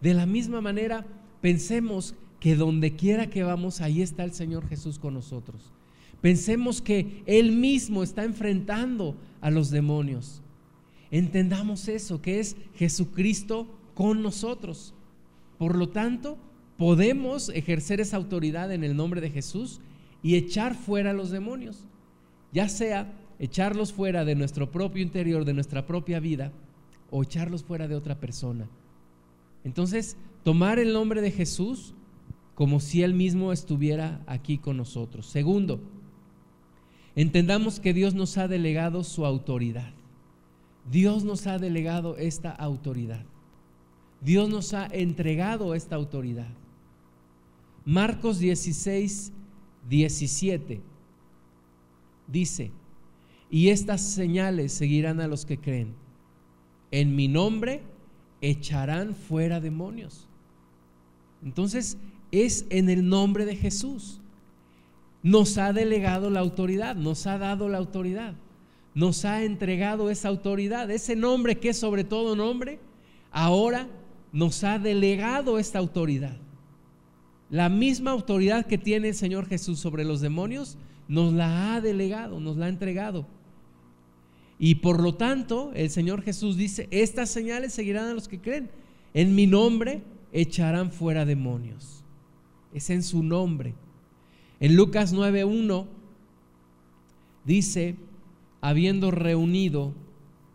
De 0.01 0.13
la 0.13 0.25
misma 0.25 0.61
manera, 0.61 1.05
pensemos 1.41 2.15
que 2.39 2.55
donde 2.55 2.95
quiera 2.95 3.29
que 3.29 3.43
vamos, 3.43 3.81
ahí 3.81 4.01
está 4.01 4.23
el 4.23 4.33
Señor 4.33 4.67
Jesús 4.67 4.99
con 4.99 5.13
nosotros. 5.13 5.73
Pensemos 6.21 6.81
que 6.81 7.23
Él 7.25 7.51
mismo 7.51 8.03
está 8.03 8.23
enfrentando 8.23 9.15
a 9.41 9.49
los 9.49 9.69
demonios. 9.69 10.41
Entendamos 11.11 11.87
eso, 11.87 12.21
que 12.21 12.39
es 12.39 12.55
Jesucristo 12.75 13.67
con 13.93 14.21
nosotros. 14.21 14.93
Por 15.57 15.75
lo 15.75 15.89
tanto, 15.89 16.37
podemos 16.77 17.49
ejercer 17.49 17.99
esa 17.99 18.17
autoridad 18.17 18.71
en 18.71 18.83
el 18.83 18.95
nombre 18.95 19.21
de 19.21 19.29
Jesús 19.31 19.81
y 20.21 20.35
echar 20.35 20.75
fuera 20.75 21.11
a 21.11 21.13
los 21.13 21.31
demonios, 21.31 21.85
ya 22.51 22.69
sea 22.69 23.13
echarlos 23.39 23.93
fuera 23.93 24.25
de 24.25 24.35
nuestro 24.35 24.71
propio 24.71 25.01
interior, 25.01 25.45
de 25.45 25.53
nuestra 25.53 25.85
propia 25.85 26.19
vida, 26.19 26.51
o 27.11 27.23
echarlos 27.23 27.63
fuera 27.63 27.87
de 27.87 27.95
otra 27.95 28.19
persona. 28.19 28.69
Entonces, 29.63 30.15
tomar 30.43 30.79
el 30.79 30.93
nombre 30.93 31.21
de 31.21 31.31
Jesús 31.31 31.93
como 32.55 32.79
si 32.79 33.03
Él 33.03 33.13
mismo 33.13 33.51
estuviera 33.53 34.21
aquí 34.27 34.57
con 34.57 34.77
nosotros. 34.77 35.25
Segundo, 35.25 35.79
entendamos 37.15 37.79
que 37.79 37.93
Dios 37.93 38.13
nos 38.13 38.37
ha 38.37 38.47
delegado 38.47 39.03
su 39.03 39.25
autoridad. 39.25 39.93
Dios 40.89 41.23
nos 41.23 41.47
ha 41.47 41.57
delegado 41.57 42.17
esta 42.17 42.51
autoridad. 42.51 43.25
Dios 44.21 44.49
nos 44.49 44.73
ha 44.73 44.87
entregado 44.87 45.75
esta 45.75 45.95
autoridad. 45.95 46.49
Marcos 47.85 48.39
16, 48.39 49.31
17 49.89 50.81
dice, 52.27 52.71
y 53.49 53.69
estas 53.69 54.01
señales 54.01 54.73
seguirán 54.73 55.19
a 55.19 55.27
los 55.27 55.45
que 55.45 55.57
creen. 55.57 55.95
En 56.91 57.15
mi 57.15 57.27
nombre 57.27 57.81
echarán 58.41 59.15
fuera 59.15 59.59
demonios. 59.59 60.27
Entonces, 61.43 61.97
es 62.31 62.65
en 62.69 62.89
el 62.89 63.07
nombre 63.07 63.45
de 63.45 63.55
Jesús. 63.55 64.21
Nos 65.23 65.57
ha 65.57 65.73
delegado 65.73 66.29
la 66.29 66.39
autoridad, 66.39 66.95
nos 66.95 67.27
ha 67.27 67.37
dado 67.37 67.69
la 67.69 67.77
autoridad, 67.77 68.35
nos 68.93 69.25
ha 69.25 69.43
entregado 69.43 70.09
esa 70.09 70.29
autoridad, 70.29 70.89
ese 70.91 71.15
nombre 71.15 71.59
que 71.59 71.69
es 71.69 71.77
sobre 71.77 72.03
todo 72.03 72.35
nombre, 72.35 72.79
ahora 73.31 73.87
nos 74.31 74.63
ha 74.63 74.79
delegado 74.79 75.59
esta 75.59 75.79
autoridad. 75.79 76.37
La 77.49 77.69
misma 77.69 78.11
autoridad 78.11 78.65
que 78.65 78.77
tiene 78.77 79.09
el 79.09 79.15
Señor 79.15 79.47
Jesús 79.47 79.79
sobre 79.79 80.03
los 80.03 80.21
demonios, 80.21 80.77
nos 81.07 81.33
la 81.33 81.73
ha 81.73 81.81
delegado, 81.81 82.39
nos 82.39 82.57
la 82.57 82.67
ha 82.67 82.69
entregado. 82.69 83.25
Y 84.59 84.75
por 84.75 85.01
lo 85.01 85.15
tanto, 85.15 85.71
el 85.73 85.89
Señor 85.89 86.21
Jesús 86.21 86.57
dice, 86.57 86.87
estas 86.91 87.29
señales 87.29 87.73
seguirán 87.73 88.09
a 88.09 88.13
los 88.13 88.27
que 88.27 88.39
creen. 88.39 88.69
En 89.13 89.33
mi 89.33 89.47
nombre 89.47 90.03
echarán 90.31 90.91
fuera 90.91 91.25
demonios. 91.25 92.03
Es 92.73 92.89
en 92.89 93.01
su 93.01 93.23
nombre. 93.23 93.73
En 94.59 94.75
Lucas 94.75 95.15
9.1 95.15 95.87
dice, 97.45 97.95
habiendo 98.61 99.11
reunido 99.11 99.93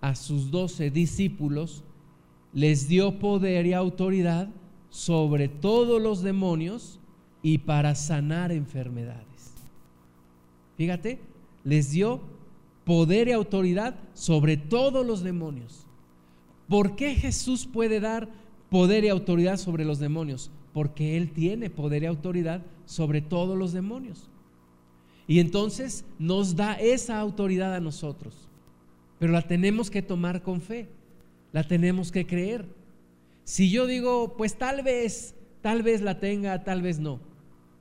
a 0.01 0.15
sus 0.15 0.51
doce 0.51 0.91
discípulos, 0.91 1.85
les 2.53 2.89
dio 2.89 3.19
poder 3.19 3.67
y 3.67 3.73
autoridad 3.73 4.49
sobre 4.91 5.49
todos 5.49 6.01
los 6.01 6.23
demonios 6.23 7.01
y 7.43 7.59
para 7.59 7.95
sanar 7.95 8.53
enfermedades. 8.53 9.55
Fíjate, 10.77 11.21
les 11.65 11.91
dio 11.91 12.21
poder 12.85 13.29
y 13.29 13.33
autoridad 13.33 13.97
sobre 14.13 14.57
todos 14.57 15.05
los 15.07 15.23
demonios. 15.23 15.87
¿Por 16.69 16.97
qué 16.97 17.15
Jesús 17.15 17.67
puede 17.67 18.01
dar 18.01 18.29
poder 18.71 19.05
y 19.05 19.09
autoridad 19.09 19.57
sobre 19.57 19.85
los 19.85 19.99
demonios? 19.99 20.51
Porque 20.73 21.17
Él 21.17 21.33
tiene 21.33 21.71
poder 21.71 22.03
y 22.03 22.07
autoridad 22.07 22.63
sobre 22.85 23.21
todos 23.21 23.59
los 23.59 23.73
demonios. 23.73 24.29
Y 25.27 25.41
entonces 25.41 26.05
nos 26.19 26.57
da 26.57 26.75
esa 26.75 27.19
autoridad 27.19 27.75
a 27.75 27.81
nosotros. 27.81 28.49
Pero 29.19 29.33
la 29.33 29.43
tenemos 29.43 29.91
que 29.91 30.03
tomar 30.03 30.43
con 30.43 30.61
fe, 30.61 30.89
la 31.53 31.65
tenemos 31.65 32.13
que 32.13 32.27
creer. 32.27 32.67
Si 33.45 33.71
yo 33.71 33.87
digo, 33.87 34.37
pues 34.37 34.57
tal 34.57 34.83
vez, 34.83 35.35
tal 35.61 35.83
vez 35.83 36.03
la 36.03 36.19
tenga, 36.19 36.65
tal 36.65 36.83
vez 36.83 36.99
no. 36.99 37.21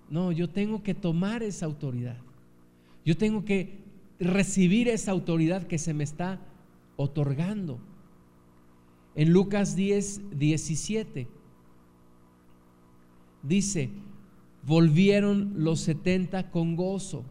No, 0.10 0.32
yo 0.32 0.50
tengo 0.50 0.84
que 0.84 0.94
tomar 0.94 1.44
esa 1.44 1.66
autoridad. 1.66 2.18
Yo 3.06 3.18
tengo 3.18 3.44
que 3.44 3.82
recibir 4.20 4.88
esa 4.88 5.12
autoridad 5.12 5.68
que 5.68 5.78
se 5.78 5.94
me 5.94 6.04
está 6.04 6.40
otorgando. 6.96 7.80
En 9.16 9.32
Lucas 9.32 9.76
10, 9.76 10.38
17 10.38 11.28
dice, 13.44 13.90
volvieron 14.66 15.54
los 15.58 15.82
70 15.82 16.52
con 16.52 16.76
gozo. 16.76 17.24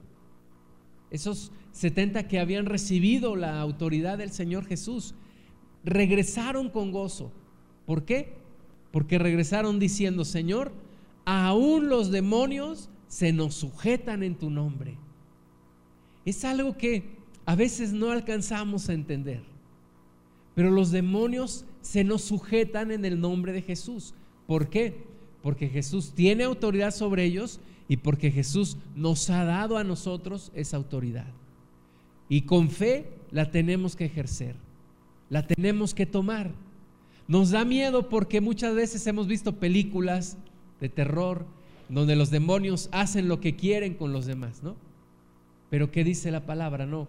Esos 1.10 1.52
70 1.72 2.28
que 2.28 2.38
habían 2.38 2.66
recibido 2.66 3.36
la 3.36 3.60
autoridad 3.60 4.18
del 4.18 4.30
Señor 4.30 4.66
Jesús, 4.66 5.14
regresaron 5.84 6.68
con 6.68 6.92
gozo. 6.92 7.32
¿Por 7.86 8.04
qué? 8.04 8.34
Porque 8.92 9.18
regresaron 9.18 9.78
diciendo, 9.78 10.24
Señor, 10.24 10.72
aún 11.24 11.88
los 11.88 12.10
demonios 12.10 12.90
se 13.08 13.32
nos 13.32 13.54
sujetan 13.54 14.22
en 14.22 14.36
tu 14.36 14.50
nombre. 14.50 14.96
Es 16.24 16.44
algo 16.44 16.76
que 16.76 17.16
a 17.46 17.56
veces 17.56 17.92
no 17.92 18.10
alcanzamos 18.10 18.88
a 18.88 18.92
entender. 18.92 19.42
Pero 20.54 20.70
los 20.70 20.90
demonios 20.90 21.64
se 21.80 22.04
nos 22.04 22.22
sujetan 22.22 22.90
en 22.90 23.04
el 23.04 23.20
nombre 23.20 23.52
de 23.52 23.62
Jesús. 23.62 24.14
¿Por 24.46 24.68
qué? 24.68 25.11
Porque 25.42 25.68
Jesús 25.68 26.12
tiene 26.14 26.44
autoridad 26.44 26.92
sobre 26.92 27.24
ellos 27.24 27.60
y 27.88 27.96
porque 27.98 28.30
Jesús 28.30 28.76
nos 28.94 29.28
ha 29.30 29.44
dado 29.44 29.76
a 29.76 29.84
nosotros 29.84 30.52
esa 30.54 30.76
autoridad. 30.76 31.26
Y 32.28 32.42
con 32.42 32.70
fe 32.70 33.10
la 33.30 33.50
tenemos 33.50 33.96
que 33.96 34.04
ejercer, 34.04 34.56
la 35.28 35.46
tenemos 35.46 35.94
que 35.94 36.06
tomar. 36.06 36.52
Nos 37.28 37.50
da 37.50 37.64
miedo 37.64 38.08
porque 38.08 38.40
muchas 38.40 38.74
veces 38.74 39.06
hemos 39.06 39.26
visto 39.26 39.56
películas 39.56 40.36
de 40.80 40.88
terror 40.88 41.46
donde 41.88 42.16
los 42.16 42.30
demonios 42.30 42.88
hacen 42.92 43.28
lo 43.28 43.40
que 43.40 43.56
quieren 43.56 43.94
con 43.94 44.12
los 44.12 44.26
demás, 44.26 44.62
¿no? 44.62 44.76
Pero 45.68 45.90
¿qué 45.90 46.04
dice 46.04 46.30
la 46.30 46.46
palabra? 46.46 46.86
No. 46.86 47.08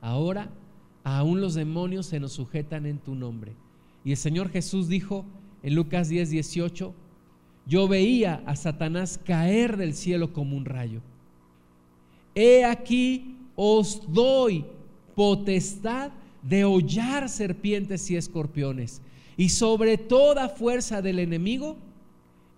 Ahora 0.00 0.50
aún 1.04 1.40
los 1.40 1.54
demonios 1.54 2.06
se 2.06 2.18
nos 2.18 2.32
sujetan 2.32 2.84
en 2.86 2.98
tu 2.98 3.14
nombre. 3.14 3.52
Y 4.04 4.10
el 4.10 4.16
Señor 4.16 4.50
Jesús 4.50 4.88
dijo 4.88 5.24
en 5.62 5.74
Lucas 5.76 6.08
10, 6.08 6.30
18, 6.30 6.94
yo 7.66 7.88
veía 7.88 8.42
a 8.46 8.54
Satanás 8.56 9.20
caer 9.22 9.76
del 9.76 9.94
cielo 9.94 10.32
como 10.32 10.56
un 10.56 10.64
rayo. 10.64 11.00
He 12.34 12.64
aquí 12.64 13.36
os 13.56 14.02
doy 14.12 14.64
potestad 15.14 16.12
de 16.42 16.64
hollar 16.64 17.28
serpientes 17.28 18.08
y 18.10 18.16
escorpiones 18.16 19.00
y 19.36 19.48
sobre 19.48 19.98
toda 19.98 20.48
fuerza 20.48 21.02
del 21.02 21.18
enemigo 21.18 21.76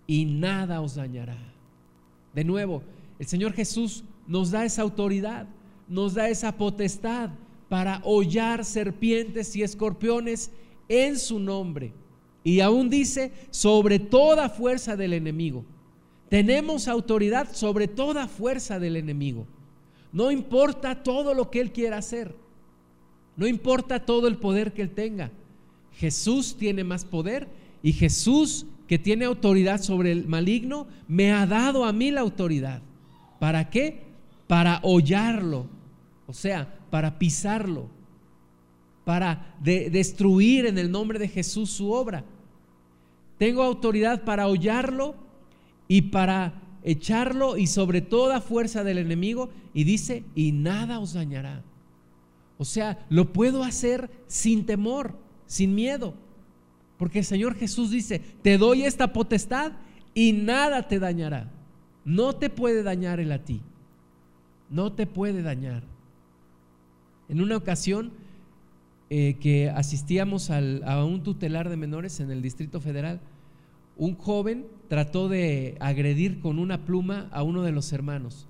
y 0.07 0.27
nada 0.27 0.81
os 0.81 0.97
dañará. 0.97 1.39
De 2.35 2.45
nuevo, 2.45 2.83
el 3.19 3.27
Señor 3.27 3.53
Jesús 3.53 4.05
nos 4.27 4.51
da 4.51 4.65
esa 4.65 4.83
autoridad, 4.83 5.47
nos 5.89 6.15
da 6.15 6.29
esa 6.29 6.53
potestad 6.57 7.31
para 7.69 8.01
hollar 8.05 8.65
serpientes 8.65 9.57
y 9.57 9.63
escorpiones 9.63 10.51
en 10.89 11.19
su 11.19 11.39
nombre. 11.39 11.93
Y 12.49 12.61
aún 12.61 12.89
dice, 12.89 13.31
sobre 13.51 13.99
toda 13.99 14.49
fuerza 14.49 14.97
del 14.97 15.13
enemigo. 15.13 15.67
Tenemos 16.31 16.89
autoridad 16.89 17.55
sobre 17.55 17.89
toda 17.89 18.27
fuerza 18.27 18.79
del 18.79 18.97
enemigo. 18.97 19.47
No 20.15 20.31
importa 20.31 21.03
todo 21.03 21.35
lo 21.35 21.51
que 21.51 21.61
él 21.61 21.73
quiera 21.73 21.99
hacer. 21.99 22.35
No 23.37 23.47
importa 23.47 24.07
todo 24.07 24.29
el 24.29 24.39
poder 24.39 24.73
que 24.73 24.81
él 24.81 24.89
tenga. 24.89 25.31
Jesús 25.93 26.57
tiene 26.57 26.85
más 26.85 27.05
poder 27.05 27.49
y 27.83 27.93
Jesús 27.93 28.65
que 28.87 28.99
tiene 28.99 29.27
autoridad 29.27 29.83
sobre 29.83 30.11
el 30.11 30.27
maligno 30.27 30.87
me 31.07 31.33
ha 31.33 31.45
dado 31.45 31.85
a 31.85 31.93
mí 31.93 32.11
la 32.11 32.23
autoridad. 32.23 32.81
¿Para 33.39 33.69
qué? 33.69 34.05
Para 34.47 34.81
hollarlo. 34.83 35.67
O 36.27 36.33
sea, 36.33 36.79
para 36.89 37.19
pisarlo 37.19 37.91
para 39.09 39.57
destruir 39.63 40.67
en 40.67 40.77
el 40.77 40.91
nombre 40.91 41.19
de 41.19 41.29
Jesús 41.29 41.71
su 41.71 41.91
obra. 41.91 42.27
Tengo 43.39 43.63
autoridad 43.63 44.25
para 44.25 44.49
hollarlo 44.49 45.15
y 45.87 46.03
para 46.03 46.61
echarlo 46.83 47.57
y 47.57 47.67
sobre 47.67 48.01
toda 48.01 48.41
fuerza 48.41 48.85
del 48.85 48.99
enemigo 48.99 49.51
y 49.73 49.85
dice, 49.85 50.25
y 50.35 50.53
nada 50.53 50.99
os 50.99 51.15
dañará. 51.15 51.63
O 52.59 52.65
sea, 52.65 53.07
lo 53.09 53.33
puedo 53.33 53.63
hacer 53.63 54.11
sin 54.27 54.67
temor, 54.67 55.17
sin 55.47 55.75
miedo, 55.75 56.15
porque 56.99 57.21
el 57.21 57.25
Señor 57.25 57.55
Jesús 57.55 57.91
dice, 57.91 58.19
te 58.43 58.59
doy 58.59 58.83
esta 58.83 59.13
potestad 59.13 59.73
y 60.13 60.33
nada 60.33 60.89
te 60.89 60.99
dañará. 60.99 61.53
No 62.05 62.35
te 62.35 62.51
puede 62.51 62.83
dañar 62.83 63.21
el 63.21 63.31
a 63.31 63.45
ti, 63.45 63.61
no 64.71 64.93
te 64.93 65.07
puede 65.07 65.43
dañar. 65.43 65.85
En 67.29 67.41
una 67.41 67.57
ocasión, 67.57 68.13
eh, 69.11 69.37
que 69.41 69.71
asistíamos 69.71 70.51
a 70.51 71.05
un 71.05 71.23
tutelar 71.23 71.71
de 71.71 71.77
menores 71.77 72.21
en 72.21 72.31
el 72.31 72.43
Distrito 72.43 72.81
Federal, 72.81 73.21
un 73.97 74.15
joven 74.17 74.67
trató 74.89 75.29
de 75.29 75.77
agredir 75.81 76.41
con 76.41 76.59
una 76.59 76.85
pluma 76.85 77.29
a 77.33 77.43
uno 77.43 77.63
de 77.63 77.73
los 77.73 77.93
hermanos. 77.93 78.47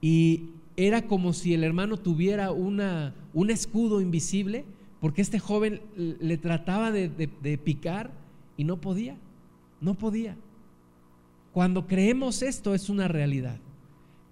Y 0.00 0.50
era 0.76 1.02
como 1.02 1.32
si 1.32 1.54
el 1.54 1.62
hermano 1.64 1.96
tuviera 1.96 2.50
una, 2.50 3.14
un 3.32 3.50
escudo 3.50 4.00
invisible, 4.00 4.64
porque 5.00 5.22
este 5.22 5.38
joven 5.38 5.80
le 5.96 6.36
trataba 6.38 6.90
de, 6.90 7.08
de 7.08 7.58
picar 7.58 8.10
y 8.56 8.64
no 8.64 8.80
podía, 8.80 9.16
no 9.80 9.94
podía. 9.94 10.36
Cuando 11.52 11.86
creemos 11.86 12.42
esto 12.42 12.74
es 12.74 12.90
una 12.90 13.06
realidad. 13.06 13.58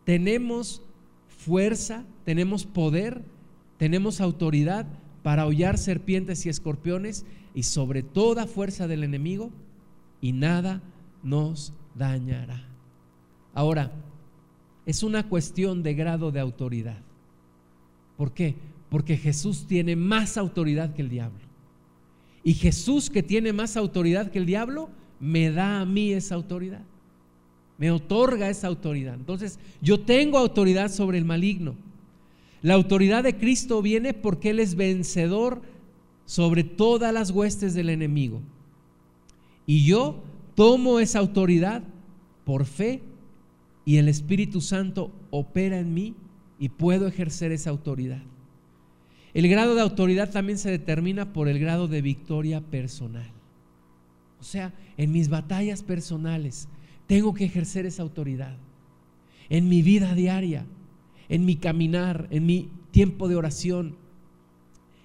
Tenemos 0.05 0.83
fuerza, 1.29 2.05
tenemos 2.25 2.67
poder, 2.67 3.23
tenemos 3.79 4.21
autoridad 4.21 4.87
para 5.27 5.45
hollar 5.45 5.77
serpientes 5.77 6.47
y 6.47 6.51
escorpiones 6.51 7.27
y 7.53 7.65
sobre 7.65 8.05
toda 8.05 8.47
fuerza 8.47 8.87
del 8.87 9.03
enemigo 9.03 9.51
y 10.21 10.31
nada 10.31 10.81
nos 11.25 11.73
dañará. 11.97 12.65
Ahora, 13.53 13.91
es 14.85 15.03
una 15.03 15.29
cuestión 15.29 15.83
de 15.83 15.95
grado 15.95 16.31
de 16.31 16.39
autoridad. 16.39 16.99
¿Por 18.17 18.35
qué? 18.35 18.55
Porque 18.89 19.17
Jesús 19.17 19.67
tiene 19.67 19.97
más 19.97 20.37
autoridad 20.37 20.95
que 20.95 21.03
el 21.03 21.09
diablo. 21.09 21.45
Y 22.45 22.55
Jesús 22.55 23.11
que 23.11 23.25
tiene 23.25 23.53
más 23.53 23.77
autoridad 23.77 24.31
que 24.31 24.39
el 24.39 24.47
diablo, 24.47 24.91
me 25.19 25.51
da 25.51 25.81
a 25.81 25.85
mí 25.85 26.13
esa 26.13 26.37
autoridad. 26.37 26.85
Me 27.79 27.91
otorga 27.91 28.49
esa 28.49 28.69
autoridad. 28.69 29.15
Entonces, 29.15 29.59
yo 29.83 29.99
tengo 29.99 30.39
autoridad 30.39 30.89
sobre 30.89 31.19
el 31.19 31.25
maligno. 31.25 31.75
La 32.67 32.75
autoridad 32.75 33.23
de 33.23 33.37
Cristo 33.37 33.81
viene 33.81 34.13
porque 34.13 34.51
Él 34.51 34.59
es 34.59 34.75
vencedor 34.75 35.63
sobre 36.25 36.65
todas 36.65 37.15
las 37.15 37.31
huestes 37.31 37.75
del 37.75 37.91
enemigo. 37.91 38.43
Y 39.67 39.85
yo 39.85 40.25
tomo 40.57 40.99
esa 40.99 41.21
autoridad 41.21 41.85
por 42.45 42.65
fe 42.65 43.03
y 43.85 43.99
el 43.99 44.09
Espíritu 44.09 44.61
Santo 44.61 45.13
opera 45.31 45.79
en 45.79 45.95
mí 45.95 46.17
y 46.59 46.71
puedo 46.71 47.07
ejercer 47.07 47.53
esa 47.53 47.71
autoridad. 47.71 48.25
El 49.33 49.47
grado 49.47 49.77
de 49.77 49.83
autoridad 49.83 50.33
también 50.33 50.59
se 50.59 50.73
determina 50.73 51.33
por 51.33 51.47
el 51.47 51.61
grado 51.61 51.87
de 51.87 52.03
victoria 52.03 52.61
personal. 52.63 53.31
O 54.41 54.43
sea, 54.43 54.75
en 54.97 55.13
mis 55.13 55.29
batallas 55.29 55.85
personales 55.85 56.67
tengo 57.07 57.33
que 57.33 57.45
ejercer 57.45 57.87
esa 57.87 58.03
autoridad. 58.03 58.57
En 59.51 59.69
mi 59.69 59.83
vida 59.83 60.17
diaria 60.17 60.67
en 61.29 61.45
mi 61.45 61.57
caminar, 61.57 62.29
en 62.31 62.47
mi 62.47 62.71
tiempo 62.91 63.29
de 63.29 63.37
oración, 63.37 63.97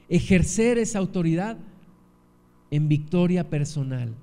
ejercer 0.09 0.77
esa 0.77 0.99
autoridad 0.99 1.57
en 2.69 2.87
victoria 2.87 3.49
personal. 3.49 4.13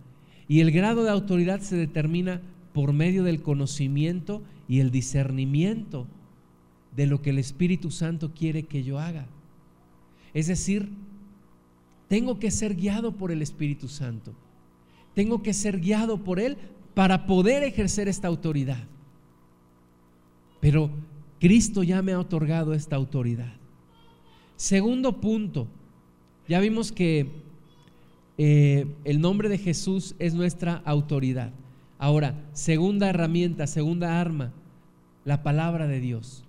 Y 0.49 0.61
el 0.61 0.71
grado 0.71 1.05
de 1.05 1.11
autoridad 1.11 1.61
se 1.61 1.77
determina 1.77 2.41
por 2.73 2.93
medio 2.93 3.25
del 3.25 3.43
conocimiento 3.43 4.43
y 4.69 4.81
el 4.81 4.91
discernimiento 4.91 6.07
de 6.95 7.07
lo 7.07 7.23
que 7.23 7.31
el 7.31 7.39
Espíritu 7.39 7.91
Santo 7.91 8.33
quiere 8.35 8.65
que 8.65 8.83
yo 8.83 8.99
haga. 8.99 9.27
Es 10.35 10.47
decir, 10.47 10.91
tengo 12.09 12.39
que 12.39 12.51
ser 12.51 12.75
guiado 12.75 13.13
por 13.13 13.31
el 13.31 13.43
Espíritu 13.43 13.89
Santo. 13.89 14.35
Tengo 15.15 15.43
que 15.43 15.53
ser 15.53 15.81
guiado 15.81 16.25
por 16.25 16.41
Él 16.41 16.57
para 16.95 17.27
poder 17.27 17.63
ejercer 17.63 18.09
esta 18.09 18.29
autoridad. 18.29 18.83
Pero 20.61 20.91
Cristo 21.41 21.83
ya 21.83 22.03
me 22.03 22.13
ha 22.13 22.21
otorgado 22.21 22.75
esta 22.75 22.97
autoridad. 22.97 23.53
Segundo 24.57 25.21
punto, 25.21 25.69
ya 26.49 26.61
vimos 26.61 26.91
que 26.91 27.31
eh, 28.39 28.87
el 29.05 29.21
nombre 29.21 29.49
de 29.49 29.59
Jesús 29.59 30.15
es 30.19 30.35
nuestra 30.35 30.83
autoridad. 30.85 31.53
Ahora, 31.99 32.35
segunda 32.53 33.09
herramienta, 33.09 33.67
segunda 33.67 34.21
arma, 34.21 34.53
la 35.25 35.43
palabra 35.43 35.87
de 35.87 36.01
Dios. 36.01 36.45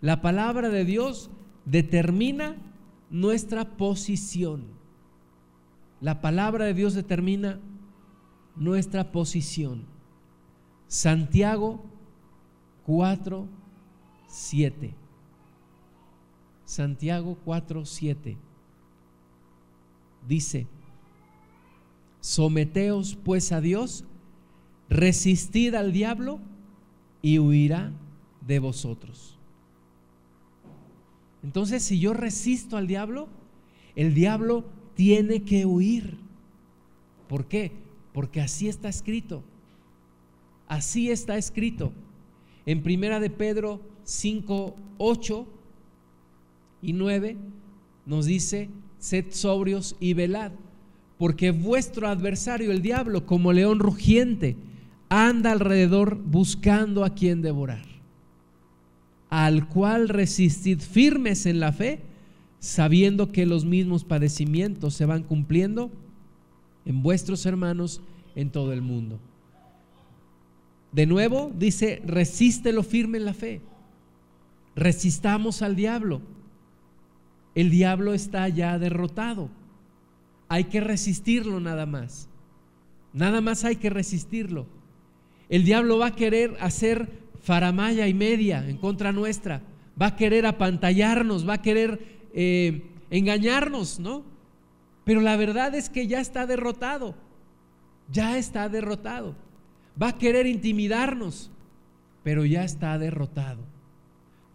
La 0.00 0.20
palabra 0.22 0.68
de 0.68 0.84
Dios 0.84 1.30
determina 1.64 2.56
nuestra 3.10 3.76
posición. 3.76 4.64
La 6.00 6.20
palabra 6.20 6.64
de 6.66 6.74
Dios 6.74 6.94
determina 6.94 7.58
nuestra 8.56 9.12
posición. 9.12 9.84
Santiago 10.86 11.84
4, 12.86 13.46
7. 14.28 14.94
Santiago 16.64 17.36
4, 17.44 17.84
7. 17.84 18.36
Dice, 20.26 20.66
someteos 22.20 23.16
pues 23.16 23.52
a 23.52 23.60
Dios, 23.60 24.04
resistid 24.88 25.74
al 25.74 25.92
diablo 25.92 26.40
y 27.22 27.38
huirá 27.38 27.92
de 28.46 28.58
vosotros. 28.58 29.38
Entonces, 31.42 31.82
si 31.82 31.98
yo 31.98 32.12
resisto 32.12 32.76
al 32.76 32.86
diablo, 32.86 33.28
el 33.96 34.14
diablo 34.14 34.66
tiene 34.94 35.42
que 35.42 35.64
huir. 35.64 36.18
¿Por 37.28 37.46
qué? 37.46 37.72
Porque 38.12 38.40
así 38.40 38.68
está 38.68 38.88
escrito. 38.88 39.42
Así 40.66 41.10
está 41.10 41.38
escrito. 41.38 41.92
En 42.66 42.82
Primera 42.82 43.20
de 43.20 43.30
Pedro 43.30 43.80
5, 44.08 44.74
8 44.96 45.46
y 46.80 46.94
9 46.94 47.36
nos 48.06 48.24
dice, 48.24 48.70
sed 48.96 49.26
sobrios 49.32 49.96
y 50.00 50.14
velad, 50.14 50.52
porque 51.18 51.50
vuestro 51.50 52.08
adversario, 52.08 52.72
el 52.72 52.80
diablo, 52.80 53.26
como 53.26 53.52
león 53.52 53.80
rugiente, 53.80 54.56
anda 55.10 55.52
alrededor 55.52 56.16
buscando 56.16 57.04
a 57.04 57.10
quien 57.10 57.42
devorar, 57.42 57.84
al 59.28 59.68
cual 59.68 60.08
resistid 60.08 60.80
firmes 60.80 61.44
en 61.44 61.60
la 61.60 61.72
fe, 61.72 62.00
sabiendo 62.60 63.30
que 63.30 63.44
los 63.44 63.66
mismos 63.66 64.04
padecimientos 64.04 64.94
se 64.94 65.04
van 65.04 65.22
cumpliendo 65.22 65.90
en 66.86 67.02
vuestros 67.02 67.44
hermanos 67.44 68.00
en 68.34 68.48
todo 68.48 68.72
el 68.72 68.80
mundo. 68.80 69.20
De 70.92 71.04
nuevo 71.04 71.52
dice, 71.54 72.00
resístelo 72.06 72.82
firme 72.82 73.18
en 73.18 73.26
la 73.26 73.34
fe. 73.34 73.60
Resistamos 74.78 75.60
al 75.62 75.74
diablo. 75.74 76.22
El 77.56 77.68
diablo 77.68 78.14
está 78.14 78.48
ya 78.48 78.78
derrotado. 78.78 79.50
Hay 80.48 80.64
que 80.64 80.80
resistirlo 80.80 81.58
nada 81.58 81.84
más. 81.84 82.28
Nada 83.12 83.40
más 83.40 83.64
hay 83.64 83.74
que 83.74 83.90
resistirlo. 83.90 84.66
El 85.48 85.64
diablo 85.64 85.98
va 85.98 86.06
a 86.06 86.14
querer 86.14 86.56
hacer 86.60 87.10
faramaya 87.42 88.06
y 88.06 88.14
media 88.14 88.68
en 88.68 88.76
contra 88.76 89.10
nuestra. 89.10 89.62
Va 90.00 90.06
a 90.06 90.16
querer 90.16 90.46
apantallarnos, 90.46 91.48
va 91.48 91.54
a 91.54 91.62
querer 91.62 92.20
eh, 92.32 92.88
engañarnos, 93.10 93.98
¿no? 93.98 94.22
Pero 95.02 95.20
la 95.22 95.36
verdad 95.36 95.74
es 95.74 95.90
que 95.90 96.06
ya 96.06 96.20
está 96.20 96.46
derrotado. 96.46 97.16
Ya 98.12 98.38
está 98.38 98.68
derrotado. 98.68 99.34
Va 100.00 100.10
a 100.10 100.18
querer 100.18 100.46
intimidarnos, 100.46 101.50
pero 102.22 102.44
ya 102.44 102.62
está 102.62 102.96
derrotado. 102.96 103.67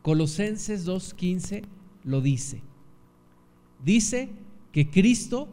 Colosenses 0.04 0.86
2.15 0.86 1.63
lo 2.04 2.22
dice. 2.22 2.62
Dice 3.84 4.30
que 4.72 4.92
Cristo, 4.92 5.48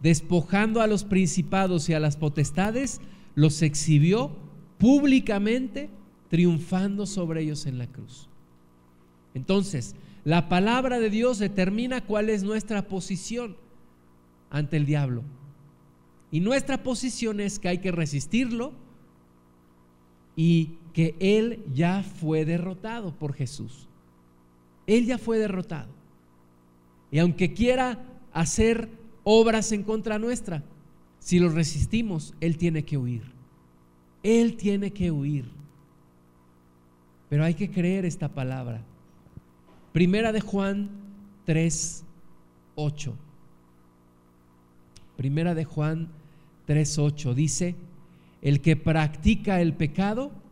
despojando 0.00 0.80
a 0.82 0.86
los 0.86 1.04
principados 1.04 1.88
y 1.88 1.94
a 1.94 2.00
las 2.00 2.16
potestades, 2.16 3.00
los 3.34 3.62
exhibió 3.62 4.36
públicamente, 4.78 5.90
triunfando 6.28 7.06
sobre 7.06 7.42
ellos 7.42 7.66
en 7.66 7.78
la 7.78 7.86
cruz. 7.86 8.28
Entonces, 9.32 9.96
la 10.24 10.48
palabra 10.48 11.00
de 11.00 11.10
Dios 11.10 11.38
determina 11.38 12.04
cuál 12.04 12.28
es 12.28 12.42
nuestra 12.42 12.86
posición 12.88 13.56
ante 14.50 14.76
el 14.76 14.84
diablo. 14.84 15.22
Y 16.30 16.40
nuestra 16.40 16.82
posición 16.82 17.40
es 17.40 17.58
que 17.58 17.68
hay 17.68 17.78
que 17.78 17.92
resistirlo 17.92 18.72
y 20.36 20.78
que 20.94 21.16
Él 21.18 21.62
ya 21.74 22.02
fue 22.02 22.44
derrotado 22.44 23.12
por 23.12 23.34
Jesús. 23.34 23.88
Él 24.86 25.04
ya 25.04 25.18
fue 25.18 25.38
derrotado. 25.38 25.90
Y 27.10 27.18
aunque 27.18 27.52
quiera 27.52 28.02
hacer 28.32 28.88
obras 29.24 29.72
en 29.72 29.82
contra 29.82 30.18
nuestra, 30.18 30.62
si 31.18 31.40
lo 31.40 31.50
resistimos, 31.50 32.34
Él 32.40 32.56
tiene 32.56 32.84
que 32.84 32.96
huir. 32.96 33.22
Él 34.22 34.56
tiene 34.56 34.92
que 34.92 35.10
huir. 35.10 35.50
Pero 37.28 37.44
hay 37.44 37.54
que 37.54 37.70
creer 37.70 38.04
esta 38.04 38.28
palabra. 38.28 38.82
Primera 39.92 40.32
de 40.32 40.40
Juan 40.40 40.90
3, 41.44 42.04
8. 42.76 43.14
Primera 45.16 45.54
de 45.54 45.64
Juan 45.64 46.08
3, 46.66 46.98
8 46.98 47.34
dice, 47.34 47.74
el 48.42 48.60
que 48.60 48.76
practica 48.76 49.60
el 49.60 49.74
pecado 49.74 50.43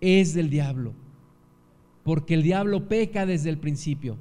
es 0.00 0.34
del 0.34 0.50
diablo, 0.50 0.92
porque 2.04 2.34
el 2.34 2.42
diablo 2.42 2.88
peca 2.88 3.26
desde 3.26 3.50
el 3.50 3.58
principio. 3.58 4.16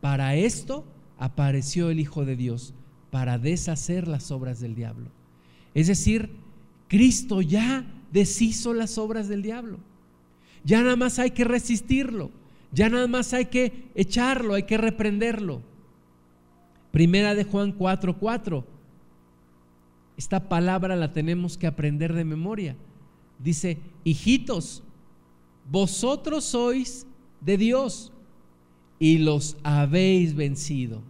Para 0.00 0.34
esto 0.36 0.84
apareció 1.18 1.90
el 1.90 2.00
Hijo 2.00 2.24
de 2.24 2.36
Dios, 2.36 2.74
para 3.10 3.38
deshacer 3.38 4.06
las 4.06 4.30
obras 4.30 4.60
del 4.60 4.74
diablo. 4.74 5.10
Es 5.74 5.86
decir, 5.86 6.30
Cristo 6.88 7.40
ya 7.42 7.84
deshizo 8.12 8.74
las 8.74 8.98
obras 8.98 9.28
del 9.28 9.42
diablo. 9.42 9.78
Ya 10.64 10.82
nada 10.82 10.96
más 10.96 11.18
hay 11.18 11.30
que 11.30 11.44
resistirlo. 11.44 12.30
Ya 12.72 12.88
nada 12.88 13.06
más 13.06 13.32
hay 13.32 13.46
que 13.46 13.88
echarlo, 13.94 14.54
hay 14.54 14.64
que 14.64 14.76
reprenderlo. 14.76 15.62
Primera 16.90 17.34
de 17.34 17.44
Juan 17.44 17.72
4:4. 17.76 18.64
Esta 20.16 20.48
palabra 20.48 20.96
la 20.96 21.12
tenemos 21.12 21.56
que 21.56 21.66
aprender 21.66 22.12
de 22.12 22.24
memoria. 22.24 22.76
Dice, 23.38 23.78
hijitos, 24.04 24.82
vosotros 25.70 26.44
sois 26.44 27.06
de 27.40 27.56
Dios 27.56 28.12
y 28.98 29.18
los 29.18 29.56
habéis 29.62 30.34
vencido. 30.34 31.02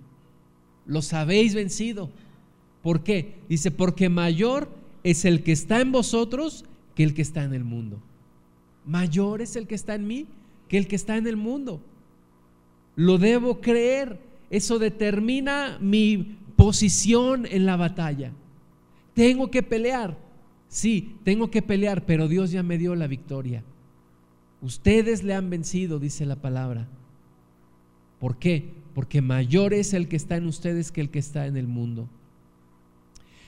Los 0.87 1.13
habéis 1.13 1.55
vencido. 1.55 2.11
¿Por 2.83 3.03
qué? 3.03 3.37
Dice, 3.49 3.71
porque 3.71 4.09
mayor 4.09 4.71
es 5.03 5.25
el 5.25 5.43
que 5.43 5.53
está 5.53 5.81
en 5.81 5.93
vosotros 5.93 6.65
que 6.95 7.05
el 7.05 7.15
que 7.15 7.23
está 7.23 7.45
en 7.45 7.55
el 7.55 7.65
mundo. 7.65 8.01
Mayor 8.85 9.43
es 9.43 9.57
el 9.57 9.67
que 9.67 9.75
está 9.75 9.95
en 9.95 10.07
mí 10.07 10.27
que 10.69 10.79
el 10.79 10.87
que 10.87 10.97
está 10.97 11.17
en 11.17 11.27
el 11.27 11.37
mundo. 11.37 11.81
Lo 12.95 13.19
debo 13.19 13.61
creer. 13.61 14.19
Eso 14.51 14.79
determina 14.79 15.79
mi 15.81 16.39
posición 16.57 17.47
en 17.47 17.67
la 17.67 17.77
batalla. 17.77 18.33
Tengo 19.15 19.51
que 19.51 19.63
pelear. 19.63 20.17
Sí, 20.69 21.17
tengo 21.25 21.51
que 21.51 21.63
pelear, 21.63 22.05
pero 22.05 22.29
Dios 22.29 22.51
ya 22.51 22.63
me 22.63 22.79
dio 22.79 22.95
la 22.95 23.07
victoria. 23.07 23.63
Ustedes 24.61 25.23
le 25.23 25.35
han 25.35 25.51
vencido, 25.51 25.99
dice 25.99 26.27
la 26.27 26.37
palabra. 26.37 26.89
¿Por 28.19 28.39
qué? 28.39 28.73
Porque 28.95 29.23
mayor 29.23 29.73
es 29.73 29.95
el 29.95 30.09
que 30.09 30.17
está 30.17 30.37
en 30.37 30.47
ustedes 30.47 30.91
que 30.91 31.01
el 31.01 31.11
que 31.11 31.21
está 31.21 31.47
en 31.47 31.57
el 31.57 31.69
mundo. 31.69 32.09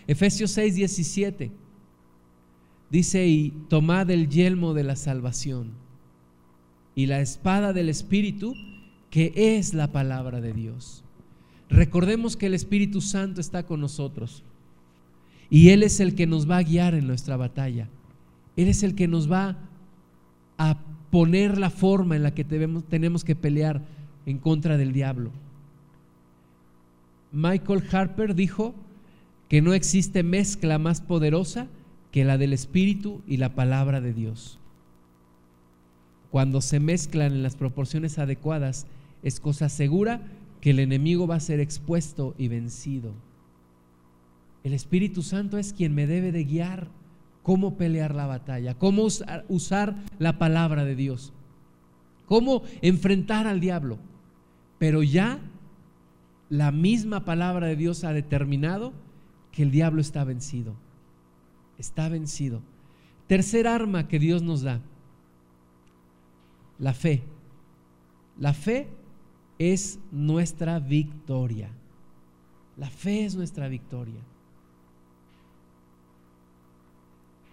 Efesios 0.06 0.52
6, 0.52 0.74
17 0.76 1.50
dice, 2.90 3.26
y 3.26 3.50
tomad 3.68 4.10
el 4.10 4.28
yelmo 4.28 4.74
de 4.74 4.84
la 4.84 4.96
salvación 4.96 5.70
y 6.94 7.06
la 7.06 7.20
espada 7.20 7.72
del 7.72 7.88
Espíritu, 7.88 8.54
que 9.10 9.32
es 9.34 9.74
la 9.74 9.92
palabra 9.92 10.40
de 10.40 10.52
Dios. 10.52 11.04
Recordemos 11.68 12.36
que 12.36 12.46
el 12.46 12.54
Espíritu 12.54 13.00
Santo 13.00 13.40
está 13.40 13.64
con 13.64 13.80
nosotros 13.80 14.42
y 15.48 15.70
Él 15.70 15.82
es 15.82 16.00
el 16.00 16.14
que 16.14 16.26
nos 16.26 16.50
va 16.50 16.58
a 16.58 16.62
guiar 16.62 16.94
en 16.94 17.06
nuestra 17.06 17.36
batalla. 17.36 17.88
Él 18.56 18.68
es 18.68 18.82
el 18.82 18.94
que 18.94 19.08
nos 19.08 19.30
va 19.30 19.58
a 20.58 20.78
poner 21.10 21.58
la 21.58 21.70
forma 21.70 22.16
en 22.16 22.22
la 22.22 22.34
que 22.34 22.44
tenemos 22.44 23.24
que 23.24 23.36
pelear 23.36 23.82
en 24.26 24.38
contra 24.38 24.76
del 24.76 24.92
diablo. 24.92 25.30
Michael 27.32 27.84
Harper 27.90 28.34
dijo 28.34 28.74
que 29.48 29.62
no 29.62 29.74
existe 29.74 30.22
mezcla 30.22 30.78
más 30.78 31.00
poderosa 31.00 31.68
que 32.12 32.24
la 32.24 32.38
del 32.38 32.52
Espíritu 32.52 33.22
y 33.26 33.36
la 33.36 33.54
palabra 33.54 34.00
de 34.00 34.12
Dios 34.12 34.60
cuando 36.30 36.60
se 36.60 36.80
mezclan 36.80 37.32
en 37.32 37.42
las 37.42 37.56
proporciones 37.56 38.18
adecuadas, 38.18 38.86
es 39.22 39.40
cosa 39.40 39.68
segura 39.68 40.22
que 40.60 40.70
el 40.70 40.78
enemigo 40.78 41.26
va 41.26 41.34
a 41.36 41.40
ser 41.40 41.60
expuesto 41.60 42.34
y 42.38 42.48
vencido. 42.48 43.12
El 44.62 44.72
Espíritu 44.72 45.22
Santo 45.22 45.58
es 45.58 45.72
quien 45.72 45.94
me 45.94 46.06
debe 46.06 46.32
de 46.32 46.44
guiar 46.44 46.88
cómo 47.42 47.76
pelear 47.76 48.14
la 48.14 48.26
batalla, 48.26 48.78
cómo 48.78 49.04
usar, 49.04 49.96
la 50.18 50.38
palabra 50.38 50.84
de 50.84 50.94
Dios, 50.94 51.32
cómo 52.26 52.62
enfrentar 52.82 53.46
al 53.46 53.60
diablo. 53.60 53.98
Pero 54.78 55.02
ya 55.02 55.40
la 56.48 56.72
misma 56.72 57.24
palabra 57.24 57.66
de 57.66 57.76
Dios 57.76 58.04
ha 58.04 58.12
determinado 58.12 58.92
que 59.52 59.62
el 59.62 59.70
diablo 59.70 60.00
está 60.00 60.24
vencido. 60.24 60.74
Está 61.78 62.08
vencido. 62.08 62.62
Tercer 63.26 63.66
arma 63.66 64.08
que 64.08 64.18
Dios 64.18 64.42
nos 64.42 64.62
da 64.62 64.80
la 66.78 66.94
fe. 66.94 67.22
La 68.38 68.54
fe 68.54 68.88
es 69.58 70.00
nuestra 70.10 70.80
victoria. 70.80 71.70
La 72.76 72.88
fe 72.88 73.24
es 73.26 73.36
nuestra 73.36 73.68
victoria. 73.68 74.20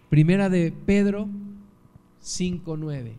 Primera 0.09 0.49
de 0.49 0.71
Pedro 0.71 1.27
5.9. 2.21 3.13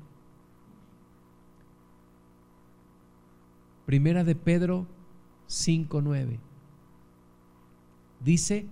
Primera 3.87 4.25
de 4.25 4.35
Pedro 4.35 4.87
5.9. 5.49 6.39
Dice, 8.25 8.67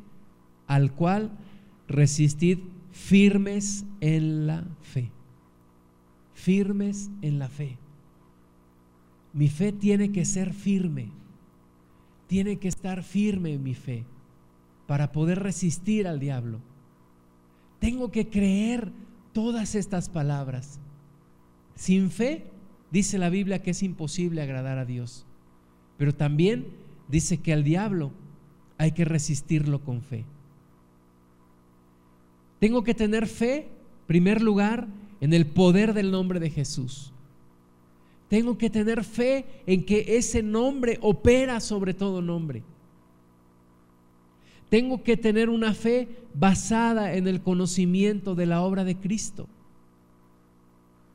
al 0.66 0.92
cual 0.92 1.30
resistid 1.88 2.58
firmes 2.90 3.84
en 4.00 4.46
la 4.46 4.64
fe 4.80 5.12
firmes 6.36 7.10
en 7.22 7.38
la 7.38 7.48
fe. 7.48 7.78
Mi 9.32 9.48
fe 9.48 9.72
tiene 9.72 10.12
que 10.12 10.24
ser 10.24 10.52
firme, 10.52 11.10
tiene 12.26 12.58
que 12.58 12.68
estar 12.68 13.02
firme 13.02 13.58
mi 13.58 13.74
fe 13.74 14.04
para 14.86 15.10
poder 15.12 15.42
resistir 15.42 16.06
al 16.06 16.20
diablo. 16.20 16.60
Tengo 17.78 18.10
que 18.10 18.28
creer 18.28 18.90
todas 19.32 19.74
estas 19.74 20.08
palabras. 20.08 20.80
Sin 21.74 22.10
fe, 22.10 22.44
dice 22.90 23.18
la 23.18 23.28
Biblia 23.28 23.62
que 23.62 23.72
es 23.72 23.82
imposible 23.82 24.42
agradar 24.42 24.78
a 24.78 24.84
Dios, 24.84 25.26
pero 25.98 26.14
también 26.14 26.66
dice 27.08 27.38
que 27.38 27.52
al 27.52 27.64
diablo 27.64 28.12
hay 28.78 28.92
que 28.92 29.04
resistirlo 29.04 29.80
con 29.80 30.02
fe. 30.02 30.24
Tengo 32.58 32.82
que 32.82 32.94
tener 32.94 33.26
fe, 33.26 33.68
primer 34.06 34.40
lugar, 34.40 34.88
en 35.20 35.32
el 35.32 35.46
poder 35.46 35.92
del 35.94 36.10
nombre 36.10 36.40
de 36.40 36.50
Jesús. 36.50 37.12
Tengo 38.28 38.58
que 38.58 38.70
tener 38.70 39.04
fe 39.04 39.44
en 39.66 39.84
que 39.84 40.16
ese 40.16 40.42
nombre 40.42 40.98
opera 41.00 41.60
sobre 41.60 41.94
todo 41.94 42.22
nombre. 42.22 42.62
Tengo 44.76 45.02
que 45.02 45.16
tener 45.16 45.48
una 45.48 45.72
fe 45.72 46.06
basada 46.34 47.14
en 47.14 47.26
el 47.26 47.40
conocimiento 47.40 48.34
de 48.34 48.44
la 48.44 48.60
obra 48.60 48.84
de 48.84 48.94
Cristo. 48.94 49.48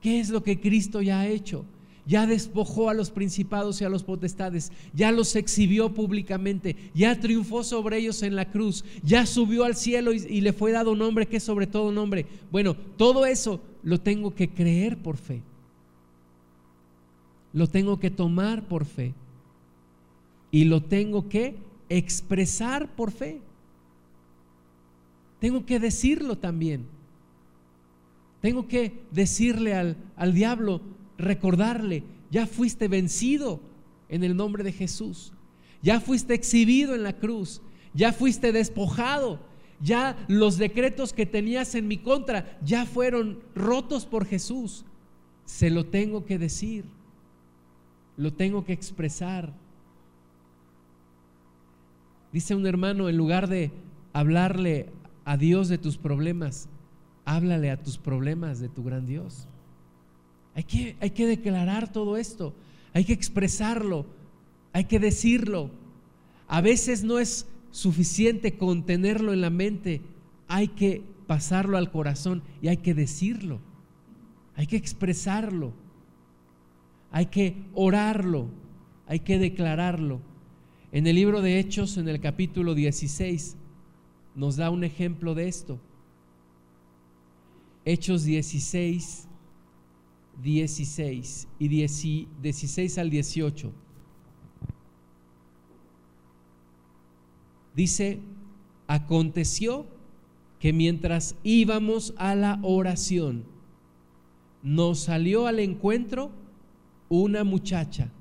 ¿Qué 0.01 0.19
es 0.19 0.31
lo 0.31 0.41
que 0.41 0.59
Cristo 0.59 0.99
ya 1.03 1.19
ha 1.19 1.27
hecho? 1.27 1.63
Ya 2.07 2.25
despojó 2.25 2.89
a 2.89 2.95
los 2.95 3.11
principados 3.11 3.79
y 3.79 3.83
a 3.83 3.89
los 3.89 4.01
potestades, 4.01 4.71
ya 4.95 5.11
los 5.11 5.35
exhibió 5.35 5.93
públicamente, 5.93 6.75
ya 6.95 7.19
triunfó 7.19 7.63
sobre 7.63 7.99
ellos 7.99 8.23
en 8.23 8.35
la 8.35 8.49
cruz, 8.49 8.83
ya 9.03 9.27
subió 9.27 9.63
al 9.63 9.75
cielo 9.75 10.11
y, 10.11 10.41
le 10.41 10.53
fue 10.53 10.71
dado 10.71 10.93
un 10.93 10.97
nombre 10.97 11.27
que 11.27 11.37
es 11.37 11.43
sobre 11.43 11.67
todo 11.67 11.91
nombre. 11.91 12.25
Bueno, 12.51 12.73
todo 12.73 13.27
eso 13.27 13.61
lo 13.83 14.01
tengo 14.01 14.33
que 14.33 14.49
creer 14.49 14.97
por 14.97 15.17
fe. 15.17 15.43
Lo 17.53 17.67
tengo 17.67 17.99
que 17.99 18.09
tomar 18.09 18.67
por 18.67 18.85
fe. 18.85 19.13
Y 20.49 20.63
lo 20.63 20.81
tengo 20.81 21.29
que 21.29 21.57
expresar 21.89 22.95
por 22.95 23.11
fe. 23.11 23.39
Tengo 25.41 25.65
que 25.65 25.79
decirlo 25.79 26.37
también. 26.37 26.85
Tengo 28.41 28.67
que 28.67 29.01
decirle 29.09 29.73
al, 29.73 29.97
al 30.15 30.35
diablo, 30.35 30.81
recordarle, 31.17 32.03
ya 32.29 32.45
fuiste 32.45 32.87
vencido 32.87 33.59
en 34.07 34.23
el 34.23 34.37
nombre 34.37 34.63
de 34.63 34.71
Jesús. 34.71 35.33
Ya 35.81 35.99
fuiste 35.99 36.35
exhibido 36.35 36.93
en 36.93 37.01
la 37.01 37.13
cruz. 37.13 37.59
Ya 37.95 38.13
fuiste 38.13 38.51
despojado. 38.51 39.39
Ya 39.81 40.15
los 40.27 40.59
decretos 40.59 41.11
que 41.11 41.25
tenías 41.25 41.73
en 41.73 41.87
mi 41.87 41.97
contra 41.97 42.59
ya 42.63 42.85
fueron 42.85 43.39
rotos 43.55 44.05
por 44.05 44.27
Jesús. 44.27 44.85
Se 45.45 45.71
lo 45.71 45.87
tengo 45.87 46.23
que 46.23 46.37
decir. 46.37 46.85
Lo 48.15 48.31
tengo 48.31 48.63
que 48.63 48.73
expresar. 48.73 49.51
Dice 52.31 52.53
un 52.53 52.67
hermano, 52.67 53.09
en 53.09 53.17
lugar 53.17 53.49
de 53.49 53.71
hablarle 54.13 54.91
a 55.25 55.37
Dios 55.37 55.69
de 55.69 55.77
tus 55.77 55.97
problemas, 55.97 56.67
háblale 57.25 57.71
a 57.71 57.81
tus 57.81 57.97
problemas 57.97 58.59
de 58.59 58.69
tu 58.69 58.83
gran 58.83 59.05
Dios. 59.05 59.47
Hay 60.55 60.63
que, 60.63 60.95
hay 60.99 61.11
que 61.11 61.25
declarar 61.25 61.91
todo 61.91 62.17
esto, 62.17 62.53
hay 62.93 63.05
que 63.05 63.13
expresarlo, 63.13 64.05
hay 64.73 64.85
que 64.85 64.99
decirlo. 64.99 65.71
A 66.47 66.61
veces 66.61 67.03
no 67.03 67.19
es 67.19 67.47
suficiente 67.71 68.57
contenerlo 68.57 69.33
en 69.33 69.41
la 69.41 69.49
mente, 69.49 70.01
hay 70.47 70.67
que 70.69 71.03
pasarlo 71.27 71.77
al 71.77 71.91
corazón 71.91 72.43
y 72.61 72.67
hay 72.67 72.77
que 72.77 72.93
decirlo, 72.93 73.59
hay 74.55 74.67
que 74.67 74.75
expresarlo, 74.75 75.71
hay 77.11 77.27
que 77.27 77.55
orarlo, 77.73 78.47
hay 79.07 79.19
que 79.21 79.39
declararlo. 79.39 80.19
En 80.91 81.07
el 81.07 81.15
libro 81.15 81.41
de 81.41 81.57
Hechos, 81.57 81.95
en 81.95 82.09
el 82.09 82.19
capítulo 82.19 82.75
16, 82.75 83.55
nos 84.35 84.55
da 84.55 84.69
un 84.69 84.83
ejemplo 84.83 85.35
de 85.35 85.47
esto. 85.47 85.79
Hechos 87.83 88.23
16, 88.23 89.27
16 90.41 91.47
y 91.59 91.67
16 91.67 92.97
al 92.97 93.09
18. 93.09 93.71
Dice, 97.75 98.19
aconteció 98.87 99.85
que 100.59 100.73
mientras 100.73 101.35
íbamos 101.43 102.13
a 102.17 102.35
la 102.35 102.59
oración, 102.61 103.45
nos 104.61 104.99
salió 104.99 105.47
al 105.47 105.59
encuentro 105.59 106.31
una 107.09 107.43
muchacha 107.43 108.11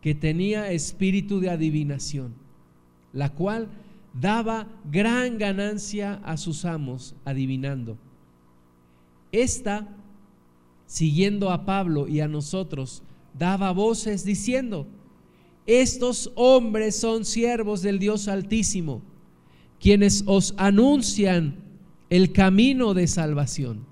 que 0.00 0.14
tenía 0.14 0.70
espíritu 0.70 1.40
de 1.40 1.50
adivinación, 1.50 2.34
la 3.12 3.30
cual 3.34 3.68
daba 4.12 4.68
gran 4.90 5.38
ganancia 5.38 6.20
a 6.24 6.36
sus 6.36 6.64
amos 6.64 7.14
adivinando. 7.24 7.96
Esta 9.30 9.88
siguiendo 10.92 11.50
a 11.50 11.64
Pablo 11.64 12.06
y 12.06 12.20
a 12.20 12.28
nosotros, 12.28 13.02
daba 13.32 13.72
voces 13.72 14.26
diciendo, 14.26 14.86
estos 15.64 16.30
hombres 16.34 16.96
son 16.96 17.24
siervos 17.24 17.80
del 17.80 17.98
Dios 17.98 18.28
Altísimo, 18.28 19.00
quienes 19.80 20.22
os 20.26 20.52
anuncian 20.58 21.56
el 22.10 22.32
camino 22.32 22.92
de 22.92 23.06
salvación. 23.06 23.86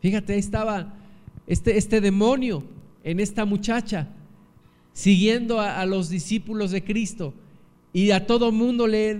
Fíjate, 0.00 0.34
ahí 0.34 0.38
estaba 0.38 0.94
este, 1.48 1.76
este 1.76 2.00
demonio 2.00 2.62
en 3.02 3.18
esta 3.18 3.44
muchacha, 3.44 4.08
siguiendo 4.92 5.58
a, 5.58 5.84
los 5.84 6.08
discípulos 6.08 6.70
de 6.70 6.84
Cristo, 6.84 7.34
y 7.92 8.10
a 8.10 8.26
todo 8.26 8.52
mundo 8.52 8.86
le, 8.86 9.14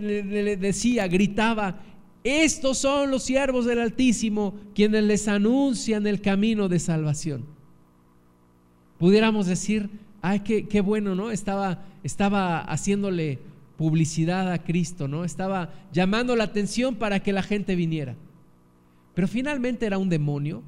decía, 0.57 1.07
gritaba, 1.07 1.81
estos 2.25 2.79
son 2.79 3.11
los 3.11 3.23
siervos 3.23 3.67
del 3.67 3.81
Altísimo 3.81 4.55
quienes 4.75 5.05
les 5.05 5.29
anuncian 5.29 6.07
el 6.07 6.21
camino 6.21 6.69
de 6.69 6.79
salvación. 6.79 7.45
Pudiéramos 8.99 9.47
decir, 9.47 9.91
ay, 10.23 10.41
qué, 10.41 10.81
bueno, 10.81 11.15
¿no? 11.15 11.31
Estaba, 11.31 11.85
estaba 12.03 12.61
haciéndole 12.61 13.41
publicidad 13.77 14.51
a 14.53 14.63
Cristo, 14.63 15.09
¿no? 15.09 15.25
Estaba 15.25 15.73
llamando 15.93 16.37
la 16.37 16.45
atención 16.45 16.95
para 16.95 17.21
que 17.21 17.33
la 17.33 17.43
gente 17.43 17.75
viniera. 17.75 18.15
Pero 19.15 19.29
finalmente 19.29 19.85
era 19.85 19.99
un 19.99 20.09
demonio. 20.09 20.63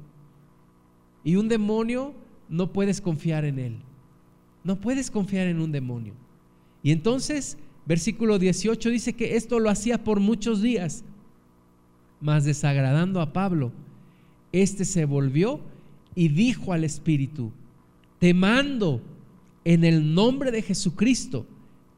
Y 1.23 1.37
un 1.37 1.47
demonio 1.47 2.13
no 2.49 2.71
puedes 2.71 3.01
confiar 3.01 3.45
en 3.45 3.57
él. 3.57 3.77
No 4.63 4.79
puedes 4.79 5.09
confiar 5.09 5.47
en 5.47 5.59
un 5.59 5.71
demonio. 5.71 6.13
Y 6.83 6.91
entonces, 6.91 7.57
versículo 7.85 8.39
18 8.39 8.89
dice 8.89 9.13
que 9.13 9.35
esto 9.35 9.59
lo 9.59 9.69
hacía 9.69 10.03
por 10.03 10.19
muchos 10.19 10.61
días 10.61 11.03
mas 12.19 12.43
desagradando 12.43 13.21
a 13.21 13.33
Pablo, 13.33 13.71
éste 14.51 14.85
se 14.85 15.05
volvió 15.05 15.59
y 16.15 16.29
dijo 16.29 16.73
al 16.73 16.83
Espíritu, 16.83 17.51
te 18.19 18.33
mando 18.33 19.01
en 19.63 19.83
el 19.83 20.13
nombre 20.13 20.51
de 20.51 20.61
Jesucristo 20.61 21.45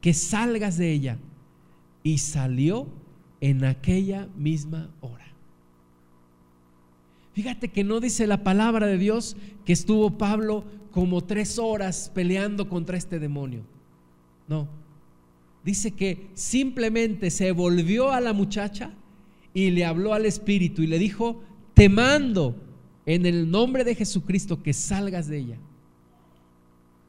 que 0.00 0.14
salgas 0.14 0.76
de 0.76 0.92
ella. 0.92 1.18
Y 2.02 2.18
salió 2.18 2.88
en 3.40 3.64
aquella 3.64 4.28
misma 4.36 4.90
hora. 5.00 5.26
Fíjate 7.32 7.68
que 7.68 7.84
no 7.84 8.00
dice 8.00 8.26
la 8.26 8.42
palabra 8.44 8.86
de 8.86 8.98
Dios 8.98 9.36
que 9.64 9.72
estuvo 9.72 10.16
Pablo 10.16 10.64
como 10.90 11.22
tres 11.22 11.58
horas 11.58 12.10
peleando 12.14 12.68
contra 12.68 12.96
este 12.96 13.18
demonio. 13.18 13.62
No. 14.46 14.68
Dice 15.68 15.90
que 15.90 16.30
simplemente 16.32 17.30
se 17.30 17.52
volvió 17.52 18.10
a 18.10 18.22
la 18.22 18.32
muchacha 18.32 18.90
y 19.52 19.70
le 19.70 19.84
habló 19.84 20.14
al 20.14 20.24
Espíritu 20.24 20.80
y 20.80 20.86
le 20.86 20.98
dijo, 20.98 21.42
te 21.74 21.90
mando 21.90 22.56
en 23.04 23.26
el 23.26 23.50
nombre 23.50 23.84
de 23.84 23.94
Jesucristo 23.94 24.62
que 24.62 24.72
salgas 24.72 25.28
de 25.28 25.36
ella. 25.36 25.58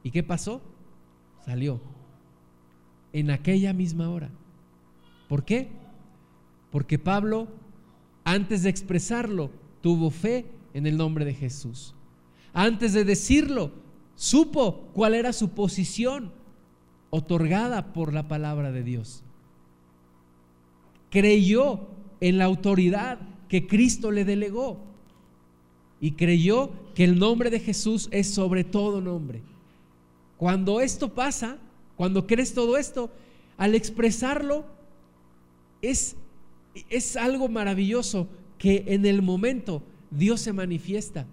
¿Y 0.04 0.10
qué 0.10 0.22
pasó? 0.22 0.60
Salió 1.42 1.80
en 3.14 3.30
aquella 3.30 3.72
misma 3.72 4.10
hora. 4.10 4.28
¿Por 5.26 5.46
qué? 5.46 5.68
Porque 6.70 6.98
Pablo, 6.98 7.48
antes 8.24 8.62
de 8.62 8.68
expresarlo, 8.68 9.50
tuvo 9.80 10.10
fe 10.10 10.44
en 10.74 10.86
el 10.86 10.98
nombre 10.98 11.24
de 11.24 11.32
Jesús. 11.32 11.94
Antes 12.52 12.92
de 12.92 13.06
decirlo, 13.06 13.72
supo 14.16 14.90
cuál 14.92 15.14
era 15.14 15.32
su 15.32 15.48
posición 15.48 16.38
otorgada 17.10 17.92
por 17.92 18.12
la 18.14 18.28
palabra 18.28 18.72
de 18.72 18.82
Dios. 18.82 19.22
Creyó 21.10 21.88
en 22.20 22.38
la 22.38 22.44
autoridad 22.44 23.18
que 23.48 23.66
Cristo 23.66 24.10
le 24.10 24.24
delegó 24.24 24.78
y 26.00 26.12
creyó 26.12 26.70
que 26.94 27.04
el 27.04 27.18
nombre 27.18 27.50
de 27.50 27.60
Jesús 27.60 28.08
es 28.12 28.32
sobre 28.32 28.64
todo 28.64 29.00
nombre. 29.00 29.42
Cuando 30.36 30.80
esto 30.80 31.12
pasa, 31.14 31.58
cuando 31.96 32.26
crees 32.26 32.54
todo 32.54 32.78
esto, 32.78 33.10
al 33.58 33.74
expresarlo, 33.74 34.64
es, 35.82 36.16
es 36.88 37.16
algo 37.16 37.48
maravilloso 37.48 38.28
que 38.56 38.84
en 38.86 39.04
el 39.04 39.20
momento 39.20 39.82
Dios 40.10 40.40
se 40.40 40.52
manifiesta 40.52 41.26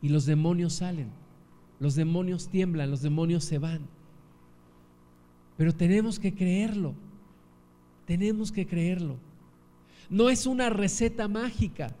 y 0.00 0.10
los 0.10 0.26
demonios 0.26 0.74
salen, 0.74 1.10
los 1.80 1.94
demonios 1.94 2.48
tiemblan, 2.48 2.90
los 2.90 3.02
demonios 3.02 3.44
se 3.44 3.58
van. 3.58 3.97
Pero 5.58 5.74
tenemos 5.74 6.20
que 6.20 6.32
creerlo, 6.32 6.94
tenemos 8.06 8.50
que 8.52 8.66
creerlo. 8.66 9.16
No 10.08 10.30
es 10.30 10.46
una 10.46 10.70
receta 10.70 11.26
mágica 11.28 11.94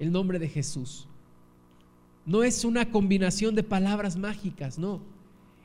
el 0.00 0.10
nombre 0.10 0.40
de 0.40 0.48
Jesús. 0.48 1.06
No 2.26 2.42
es 2.42 2.64
una 2.64 2.90
combinación 2.90 3.54
de 3.54 3.62
palabras 3.62 4.16
mágicas, 4.16 4.80
no. 4.80 5.00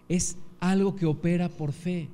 Es 0.07 0.37
algo 0.59 0.95
que 0.95 1.07
opera 1.07 1.49
por 1.49 1.71
fe, 1.71 2.07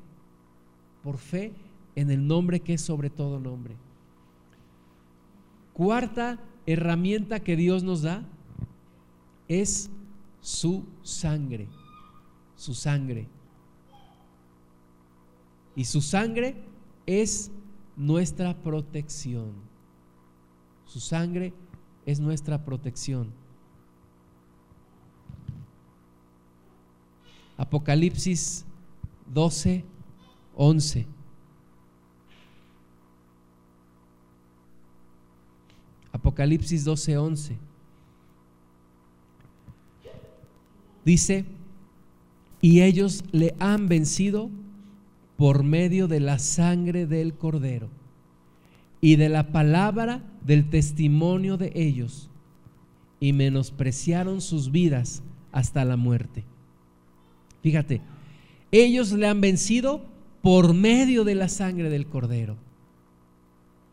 por 1.03 1.17
fe 1.17 1.51
en 1.95 2.09
el 2.09 2.25
nombre 2.25 2.61
que 2.61 2.75
es 2.75 2.81
sobre 2.81 3.09
todo 3.09 3.41
nombre. 3.41 3.75
Cuarta 5.73 6.39
herramienta 6.65 7.41
que 7.41 7.57
Dios 7.57 7.83
nos 7.83 8.03
da 8.03 8.23
es 9.49 9.89
su 10.39 10.85
sangre, 11.01 11.67
su 12.55 12.73
sangre. 12.73 13.27
Y 15.75 15.85
su 15.85 16.01
sangre 16.01 16.55
es 17.05 17.51
nuestra 17.95 18.55
protección. 18.55 19.53
Su 20.85 20.99
sangre 20.99 21.53
es 22.05 22.19
nuestra 22.19 22.63
protección. 22.63 23.31
Apocalipsis 27.57 28.65
12, 29.33 29.83
11. 30.55 31.07
Apocalipsis 36.11 36.83
12, 36.83 37.17
11. 37.17 37.57
Dice, 41.05 41.45
y 42.61 42.81
ellos 42.81 43.23
le 43.31 43.55
han 43.59 43.87
vencido 43.87 44.49
por 45.37 45.63
medio 45.63 46.07
de 46.07 46.19
la 46.19 46.39
sangre 46.39 47.05
del 47.05 47.33
cordero 47.33 47.89
y 49.01 49.15
de 49.17 49.29
la 49.29 49.51
palabra 49.51 50.21
del 50.45 50.69
testimonio 50.69 51.57
de 51.57 51.71
ellos, 51.75 52.29
y 53.19 53.33
menospreciaron 53.33 54.41
sus 54.41 54.71
vidas 54.71 55.23
hasta 55.51 55.85
la 55.85 55.95
muerte. 55.95 56.43
Fíjate, 57.61 58.01
ellos 58.71 59.13
le 59.13 59.27
han 59.27 59.39
vencido 59.39 60.05
por 60.41 60.73
medio 60.73 61.23
de 61.23 61.35
la 61.35 61.47
sangre 61.47 61.89
del 61.89 62.07
cordero. 62.07 62.57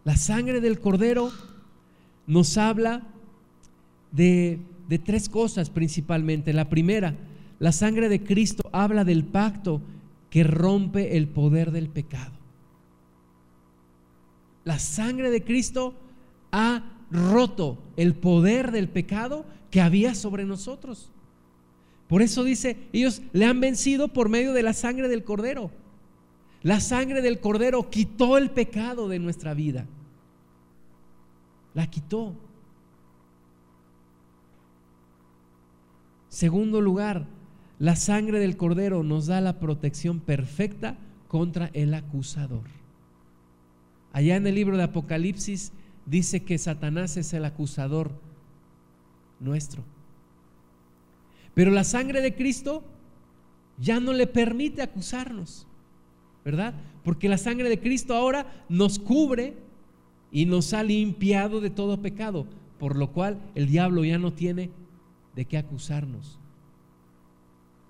La 0.05 0.17
sangre 0.17 0.61
del 0.61 0.81
cordero 0.81 1.31
nos 2.27 2.57
habla 2.57 3.03
de, 4.11 4.59
de 4.89 4.99
tres 4.99 5.29
cosas 5.29 5.71
principalmente. 5.71 6.53
La 6.53 6.69
primera, 6.69 7.15
la 7.61 7.71
sangre 7.71 8.09
de 8.09 8.25
Cristo 8.25 8.69
habla 8.73 9.05
del 9.05 9.25
pacto 9.25 9.81
que 10.31 10.45
rompe 10.45 11.17
el 11.17 11.29
poder 11.29 11.73
del 11.73 11.89
pecado. 11.89 12.33
La 14.65 14.79
sangre 14.79 15.31
de 15.31 15.43
Cristo 15.43 15.95
ha 16.53 16.85
roto 17.11 17.79
el 17.97 18.15
poder 18.15 18.71
del 18.71 18.89
pecado 18.89 19.45
que 19.71 19.81
había 19.81 20.15
sobre 20.15 20.45
nosotros. 20.45 21.11
Por 22.09 22.23
eso 22.23 22.45
dice, 22.45 22.77
ellos 22.93 23.23
le 23.33 23.45
han 23.45 23.61
vencido 23.61 24.09
por 24.09 24.29
medio 24.29 24.53
de 24.53 24.63
la 24.63 24.73
sangre 24.73 25.09
del 25.09 25.25
cordero. 25.25 25.71
La 26.63 26.81
sangre 26.81 27.23
del 27.23 27.41
cordero 27.41 27.89
quitó 27.89 28.37
el 28.37 28.51
pecado 28.51 29.09
de 29.09 29.19
nuestra 29.19 29.55
vida. 29.55 29.87
La 31.75 31.89
quitó. 31.89 32.35
Segundo 36.29 36.81
lugar, 36.81 37.27
la 37.81 37.97
sangre 37.97 38.39
del 38.41 38.59
cordero 38.59 39.03
nos 39.03 39.27
da 39.27 39.41
la 39.41 39.59
protección 39.59 40.21
perfecta 40.21 40.99
contra 41.29 41.71
el 41.73 41.95
acusador. 41.95 42.65
Allá 44.13 44.37
en 44.37 44.47
el 44.47 44.55
libro 44.55 44.77
de 44.77 44.83
Apocalipsis 44.83 45.73
dice 46.05 46.43
que 46.43 46.59
Satanás 46.59 47.17
es 47.17 47.33
el 47.33 47.47
acusador 47.47 48.13
nuestro. 49.41 49.83
Pero 51.55 51.71
la 51.71 51.85
sangre 51.85 52.21
de 52.21 52.35
Cristo 52.35 52.85
ya 53.79 53.99
no 53.99 54.13
le 54.13 54.27
permite 54.27 54.83
acusarnos, 54.83 55.67
¿verdad? 56.45 56.75
Porque 57.03 57.31
la 57.31 57.39
sangre 57.39 57.71
de 57.71 57.81
Cristo 57.81 58.15
ahora 58.15 58.67
nos 58.69 58.99
cubre 58.99 59.57
y 60.31 60.45
nos 60.45 60.75
ha 60.75 60.83
limpiado 60.83 61.63
de 61.63 61.71
todo 61.71 62.03
pecado, 62.03 62.47
por 62.79 62.95
lo 62.95 63.11
cual 63.11 63.41
el 63.55 63.69
diablo 63.69 64.05
ya 64.05 64.19
no 64.19 64.35
tiene 64.35 64.71
de 65.35 65.47
qué 65.47 65.57
acusarnos 65.57 66.40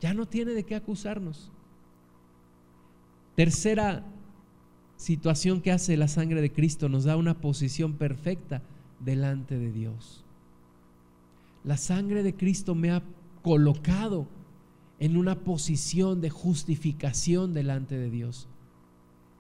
ya 0.01 0.15
no 0.15 0.27
tiene 0.27 0.53
de 0.53 0.65
qué 0.65 0.75
acusarnos. 0.75 1.51
Tercera 3.37 4.05
situación 4.97 5.61
que 5.61 5.73
hace 5.73 5.97
la 5.97 6.09
sangre 6.09 6.43
de 6.43 6.53
Cristo 6.53 6.89
nos 6.89 7.05
da 7.05 7.17
una 7.17 7.41
posición 7.41 7.95
perfecta 7.95 8.63
delante 8.99 9.59
de 9.59 9.73
Dios. 9.73 10.25
La 11.65 11.77
sangre 11.77 12.23
de 12.23 12.35
Cristo 12.35 12.75
me 12.75 12.91
ha 12.91 13.03
colocado 13.43 14.27
en 14.99 15.17
una 15.17 15.41
posición 15.41 16.21
de 16.21 16.31
justificación 16.31 17.55
delante 17.55 17.97
de 17.97 18.11
Dios. 18.11 18.49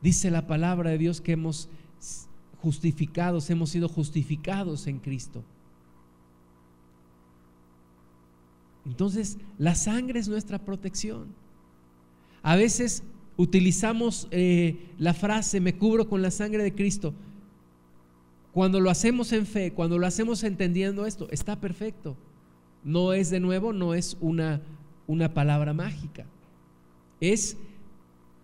Dice 0.02 0.30
la 0.30 0.46
palabra 0.46 0.90
de 0.90 0.98
Dios 0.98 1.20
que 1.20 1.32
hemos 1.32 1.68
justificados, 2.62 3.50
hemos 3.50 3.70
sido 3.70 3.88
justificados 3.88 4.86
en 4.86 4.98
Cristo. 4.98 5.44
Entonces, 8.90 9.38
la 9.56 9.76
sangre 9.76 10.18
es 10.18 10.28
nuestra 10.28 10.58
protección. 10.58 11.28
A 12.42 12.56
veces 12.56 13.04
utilizamos 13.36 14.26
eh, 14.32 14.88
la 14.98 15.14
frase, 15.14 15.60
me 15.60 15.76
cubro 15.76 16.08
con 16.08 16.22
la 16.22 16.32
sangre 16.32 16.64
de 16.64 16.74
Cristo. 16.74 17.14
Cuando 18.52 18.80
lo 18.80 18.90
hacemos 18.90 19.32
en 19.32 19.46
fe, 19.46 19.70
cuando 19.70 19.96
lo 19.96 20.08
hacemos 20.08 20.42
entendiendo 20.42 21.06
esto, 21.06 21.28
está 21.30 21.60
perfecto. 21.60 22.16
No 22.82 23.12
es 23.12 23.30
de 23.30 23.38
nuevo, 23.38 23.72
no 23.72 23.94
es 23.94 24.16
una, 24.20 24.60
una 25.06 25.34
palabra 25.34 25.72
mágica. 25.72 26.26
Es 27.20 27.56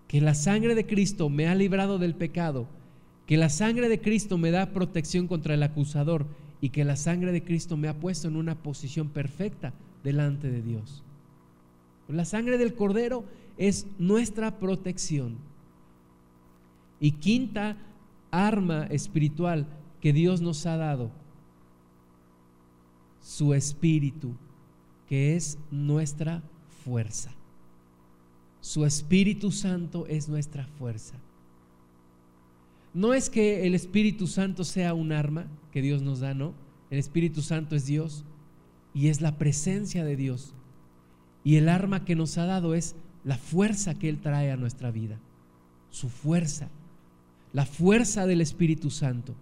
que 0.06 0.20
la 0.20 0.34
sangre 0.34 0.76
de 0.76 0.86
Cristo 0.86 1.28
me 1.28 1.48
ha 1.48 1.56
librado 1.56 1.98
del 1.98 2.14
pecado, 2.14 2.68
que 3.26 3.36
la 3.36 3.50
sangre 3.50 3.88
de 3.88 4.00
Cristo 4.00 4.38
me 4.38 4.52
da 4.52 4.72
protección 4.72 5.26
contra 5.26 5.54
el 5.54 5.64
acusador 5.64 6.24
y 6.60 6.68
que 6.68 6.84
la 6.84 6.94
sangre 6.94 7.32
de 7.32 7.42
Cristo 7.42 7.76
me 7.76 7.88
ha 7.88 7.98
puesto 7.98 8.28
en 8.28 8.36
una 8.36 8.54
posición 8.54 9.08
perfecta 9.08 9.74
delante 10.06 10.48
de 10.48 10.62
Dios. 10.62 11.02
La 12.06 12.24
sangre 12.24 12.58
del 12.58 12.74
cordero 12.74 13.24
es 13.58 13.88
nuestra 13.98 14.60
protección. 14.60 15.36
Y 17.00 17.10
quinta 17.12 17.76
arma 18.30 18.86
espiritual 18.86 19.66
que 20.00 20.12
Dios 20.12 20.40
nos 20.40 20.64
ha 20.64 20.76
dado, 20.76 21.10
su 23.20 23.52
espíritu, 23.52 24.36
que 25.08 25.34
es 25.34 25.58
nuestra 25.72 26.44
fuerza. 26.84 27.32
Su 28.60 28.84
Espíritu 28.84 29.50
Santo 29.50 30.06
es 30.06 30.28
nuestra 30.28 30.66
fuerza. 30.66 31.16
No 32.94 33.12
es 33.12 33.28
que 33.28 33.66
el 33.66 33.74
Espíritu 33.74 34.26
Santo 34.26 34.64
sea 34.64 34.94
un 34.94 35.12
arma 35.12 35.46
que 35.72 35.82
Dios 35.82 36.02
nos 36.02 36.20
da, 36.20 36.34
no. 36.34 36.54
El 36.90 36.98
Espíritu 36.98 37.42
Santo 37.42 37.74
es 37.74 37.86
Dios 37.86 38.24
y 38.96 39.08
es 39.08 39.20
la 39.20 39.36
presencia 39.36 40.06
de 40.06 40.16
Dios. 40.16 40.54
Y 41.44 41.56
el 41.56 41.68
arma 41.68 42.06
que 42.06 42.16
nos 42.16 42.38
ha 42.38 42.46
dado 42.46 42.74
es 42.74 42.96
la 43.24 43.36
fuerza 43.36 43.94
que 43.94 44.08
Él 44.08 44.20
trae 44.22 44.50
a 44.50 44.56
nuestra 44.56 44.90
vida, 44.90 45.20
su 45.90 46.08
fuerza, 46.08 46.70
la 47.52 47.66
fuerza 47.66 48.26
del 48.26 48.40
Espíritu 48.40 48.90
Santo. 48.90 49.34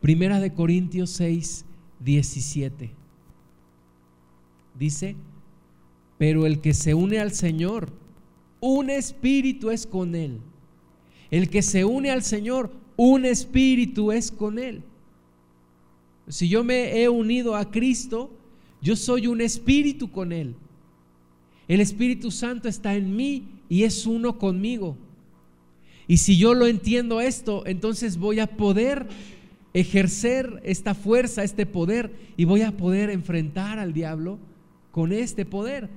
Primera 0.00 0.40
de 0.40 0.54
Corintios 0.54 1.10
6, 1.10 1.66
17. 2.00 2.90
Dice, 4.78 5.14
pero 6.16 6.46
el 6.46 6.62
que 6.62 6.72
se 6.72 6.94
une 6.94 7.18
al 7.18 7.32
Señor, 7.32 7.92
un 8.60 8.88
espíritu 8.88 9.70
es 9.70 9.86
con 9.86 10.14
Él. 10.14 10.40
El 11.30 11.50
que 11.50 11.60
se 11.60 11.84
une 11.84 12.10
al 12.10 12.22
Señor, 12.22 12.72
un 12.96 13.26
espíritu 13.26 14.10
es 14.10 14.30
con 14.32 14.58
Él. 14.58 14.84
Si 16.28 16.48
yo 16.48 16.62
me 16.62 17.02
he 17.02 17.08
unido 17.08 17.56
a 17.56 17.70
Cristo, 17.70 18.30
yo 18.80 18.96
soy 18.96 19.26
un 19.26 19.40
espíritu 19.40 20.10
con 20.10 20.32
Él. 20.32 20.54
El 21.66 21.80
Espíritu 21.80 22.30
Santo 22.30 22.68
está 22.68 22.94
en 22.94 23.14
mí 23.14 23.44
y 23.68 23.82
es 23.82 24.06
uno 24.06 24.38
conmigo. 24.38 24.96
Y 26.06 26.16
si 26.18 26.38
yo 26.38 26.54
lo 26.54 26.66
entiendo 26.66 27.20
esto, 27.20 27.66
entonces 27.66 28.16
voy 28.16 28.40
a 28.40 28.46
poder 28.46 29.06
ejercer 29.74 30.60
esta 30.64 30.94
fuerza, 30.94 31.44
este 31.44 31.66
poder, 31.66 32.10
y 32.36 32.44
voy 32.46 32.62
a 32.62 32.76
poder 32.76 33.10
enfrentar 33.10 33.78
al 33.78 33.92
diablo 33.92 34.38
con 34.90 35.12
este 35.12 35.44
poder. 35.44 35.90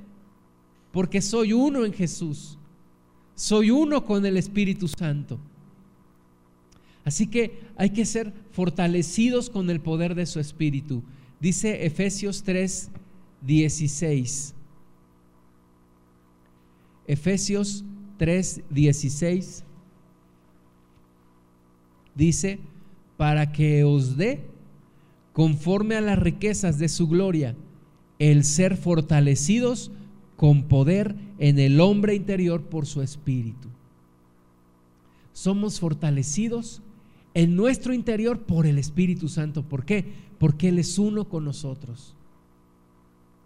Porque 0.91 1.21
soy 1.21 1.53
uno 1.53 1.85
en 1.85 1.93
Jesús. 1.93 2.57
Soy 3.35 3.71
uno 3.71 4.05
con 4.05 4.25
el 4.25 4.35
Espíritu 4.35 4.89
Santo. 4.89 5.39
Así 7.03 7.27
que 7.27 7.59
hay 7.77 7.91
que 7.91 8.05
ser 8.05 8.33
fortalecidos 8.51 9.49
con 9.49 9.69
el 9.69 9.81
poder 9.81 10.15
de 10.15 10.25
su 10.25 10.39
Espíritu. 10.39 11.03
Dice 11.39 11.85
Efesios 11.85 12.43
3, 12.43 12.91
16. 13.41 14.53
Efesios 17.07 17.83
3, 18.17 18.61
16 18.69 19.63
dice, 22.15 22.59
para 23.17 23.51
que 23.51 23.83
os 23.83 24.17
dé, 24.17 24.43
conforme 25.33 25.95
a 25.95 26.01
las 26.01 26.19
riquezas 26.19 26.77
de 26.77 26.89
su 26.89 27.07
gloria, 27.07 27.55
el 28.19 28.43
ser 28.43 28.77
fortalecidos 28.77 29.91
con 30.35 30.63
poder 30.63 31.15
en 31.39 31.59
el 31.59 31.79
hombre 31.79 32.15
interior 32.15 32.63
por 32.63 32.85
su 32.85 33.01
espíritu. 33.01 33.69
somos 35.33 35.79
fortalecidos 35.79 36.81
en 37.33 37.55
nuestro 37.55 37.93
interior 37.93 38.39
por 38.39 38.65
el 38.65 38.77
Espíritu 38.77 39.27
Santo. 39.27 39.63
¿Por 39.63 39.85
qué? 39.85 40.05
Porque 40.37 40.69
Él 40.69 40.79
es 40.79 40.97
uno 40.97 41.29
con 41.29 41.45
nosotros. 41.45 42.15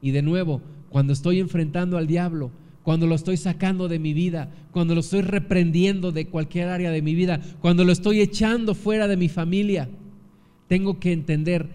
Y 0.01 0.11
de 0.11 0.21
nuevo, 0.21 0.61
cuando 0.89 1.13
estoy 1.13 1.39
enfrentando 1.39 1.97
al 1.97 2.07
diablo, 2.07 2.51
cuando 2.83 3.07
lo 3.07 3.15
estoy 3.15 3.37
sacando 3.37 3.87
de 3.87 3.97
mi 3.97 4.13
vida, 4.13 4.51
cuando 4.71 4.93
lo 4.93 5.01
estoy 5.01 5.21
reprendiendo 5.21 6.11
de 6.11 6.27
cualquier 6.27 6.67
área 6.67 6.91
de 6.91 7.01
mi 7.01 7.15
vida, 7.15 7.41
cuando 7.59 7.83
lo 7.83 7.91
estoy 7.91 8.21
echando 8.21 8.75
fuera 8.75 9.07
de 9.07 9.17
mi 9.17 9.27
familia, 9.27 9.89
tengo 10.67 10.99
que 10.99 11.11
entender 11.11 11.67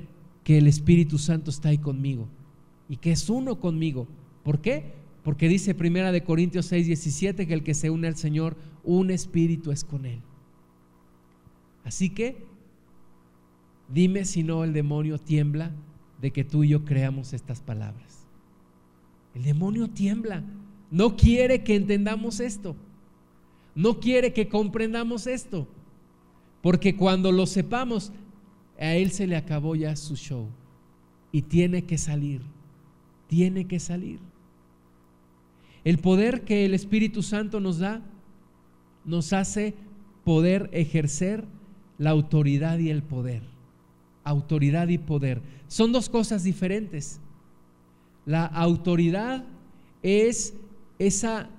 que 0.45 0.59
el 0.59 0.67
Espíritu 0.67 1.19
Santo 1.19 1.51
está 1.51 1.71
ahí 1.71 1.79
conmigo 1.79 2.29
y 2.89 2.97
que 2.97 3.13
es 3.13 3.29
uno 3.29 3.59
conmigo. 3.59 4.07
¿Por 4.45 4.61
qué? 4.61 4.93
Porque 5.23 5.49
dice 5.49 5.75
Primera 5.75 6.13
de 6.13 6.23
Corintios 6.23 6.67
6, 6.67 6.87
17 6.87 7.47
que 7.47 7.55
el 7.55 7.63
que 7.63 7.75
se 7.75 7.91
une 7.91 8.09
al 8.09 8.17
Señor, 8.17 8.57
un 8.85 9.11
espíritu 9.11 9.71
es 9.71 9.85
con 9.85 10.07
él. 10.07 10.21
Así 11.85 12.11
que 12.11 12.45
dime 13.89 14.25
si 14.25 14.43
no 14.43 14.65
el 14.65 14.73
demonio 14.73 15.19
tiembla 15.19 15.73
de 16.21 16.33
que 16.33 16.45
tú 16.45 16.65
y 16.65 16.69
yo 16.69 16.85
creamos 16.85 17.33
estas 17.33 17.61
palabras. 17.61 18.27
El 19.35 19.45
demonio 19.45 19.89
tiembla. 19.89 20.43
No 20.91 21.17
quiere 21.17 21.63
que 21.63 21.77
entendamos 21.77 22.41
esto. 22.41 22.77
No 23.75 24.01
quiere 24.01 24.33
que 24.33 24.49
comprendamos 24.49 25.27
esto. 25.27 25.69
Porque 26.63 26.97
cuando 26.97 27.33
lo 27.33 27.47
sepamos, 27.47 28.13
a 28.79 28.95
él 28.95 29.11
se 29.13 29.27
le 29.27 29.37
acabó 29.37 29.75
ya 29.77 29.95
su 29.97 30.17
show. 30.17 30.49
Y 31.33 31.43
tiene 31.43 31.85
que 31.85 31.97
salir. 31.97 32.43
Tiene 33.29 33.67
que 33.67 33.79
salir. 33.79 34.19
El 35.85 35.99
poder 35.99 36.45
que 36.45 36.67
el 36.67 36.75
Espíritu 36.75 37.23
Santo 37.23 37.61
nos 37.61 37.79
da 37.79 38.03
nos 39.05 39.33
hace 39.33 39.75
poder 40.25 40.69
ejercer 40.73 41.45
la 42.01 42.11
autoridad 42.11 42.79
y 42.79 42.89
el 42.89 43.03
poder. 43.03 43.43
Autoridad 44.25 44.89
y 44.89 44.97
poder. 44.97 45.43
Son 45.69 45.93
dos 45.93 46.09
cosas 46.09 46.43
diferentes. 46.43 47.21
La 48.25 48.47
autoridad 48.47 49.45
es 50.03 50.55
esa 50.99 51.51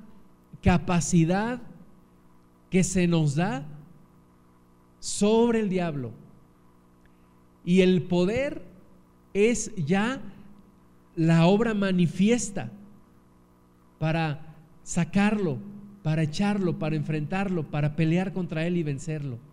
capacidad 0.64 1.62
que 2.72 2.84
se 2.84 3.08
nos 3.08 3.36
da 3.36 3.68
sobre 5.00 5.60
el 5.60 5.70
diablo. 5.70 6.12
Y 7.64 7.82
el 7.82 8.02
poder 8.02 8.64
es 9.36 9.72
ya 9.76 10.24
la 11.16 11.46
obra 11.46 11.76
manifiesta 11.76 12.72
para 14.00 14.56
sacarlo, 14.82 15.60
para 16.02 16.24
echarlo, 16.24 16.80
para 16.80 16.96
enfrentarlo, 16.96 17.70
para 17.70 17.96
pelear 17.96 18.34
contra 18.34 18.66
él 18.66 18.78
y 18.78 18.82
vencerlo. 18.82 19.51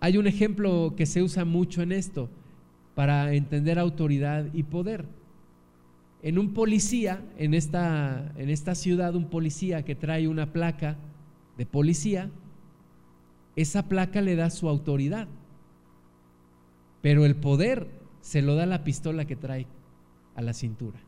Hay 0.00 0.16
un 0.16 0.26
ejemplo 0.26 0.94
que 0.96 1.04
se 1.04 1.22
usa 1.22 1.44
mucho 1.44 1.82
en 1.82 1.92
esto 1.92 2.30
para 2.94 3.34
entender 3.34 3.78
autoridad 3.78 4.48
y 4.54 4.62
poder. 4.62 5.06
En 6.22 6.38
un 6.38 6.54
policía, 6.54 7.22
en 7.36 7.52
esta, 7.52 8.32
en 8.36 8.48
esta 8.48 8.74
ciudad, 8.74 9.14
un 9.14 9.28
policía 9.28 9.84
que 9.84 9.94
trae 9.94 10.26
una 10.26 10.52
placa 10.52 10.96
de 11.58 11.66
policía, 11.66 12.30
esa 13.56 13.88
placa 13.88 14.22
le 14.22 14.36
da 14.36 14.48
su 14.48 14.68
autoridad, 14.68 15.28
pero 17.02 17.26
el 17.26 17.36
poder 17.36 17.88
se 18.22 18.40
lo 18.40 18.54
da 18.54 18.64
la 18.64 18.84
pistola 18.84 19.26
que 19.26 19.36
trae 19.36 19.66
a 20.34 20.40
la 20.40 20.54
cintura. 20.54 20.98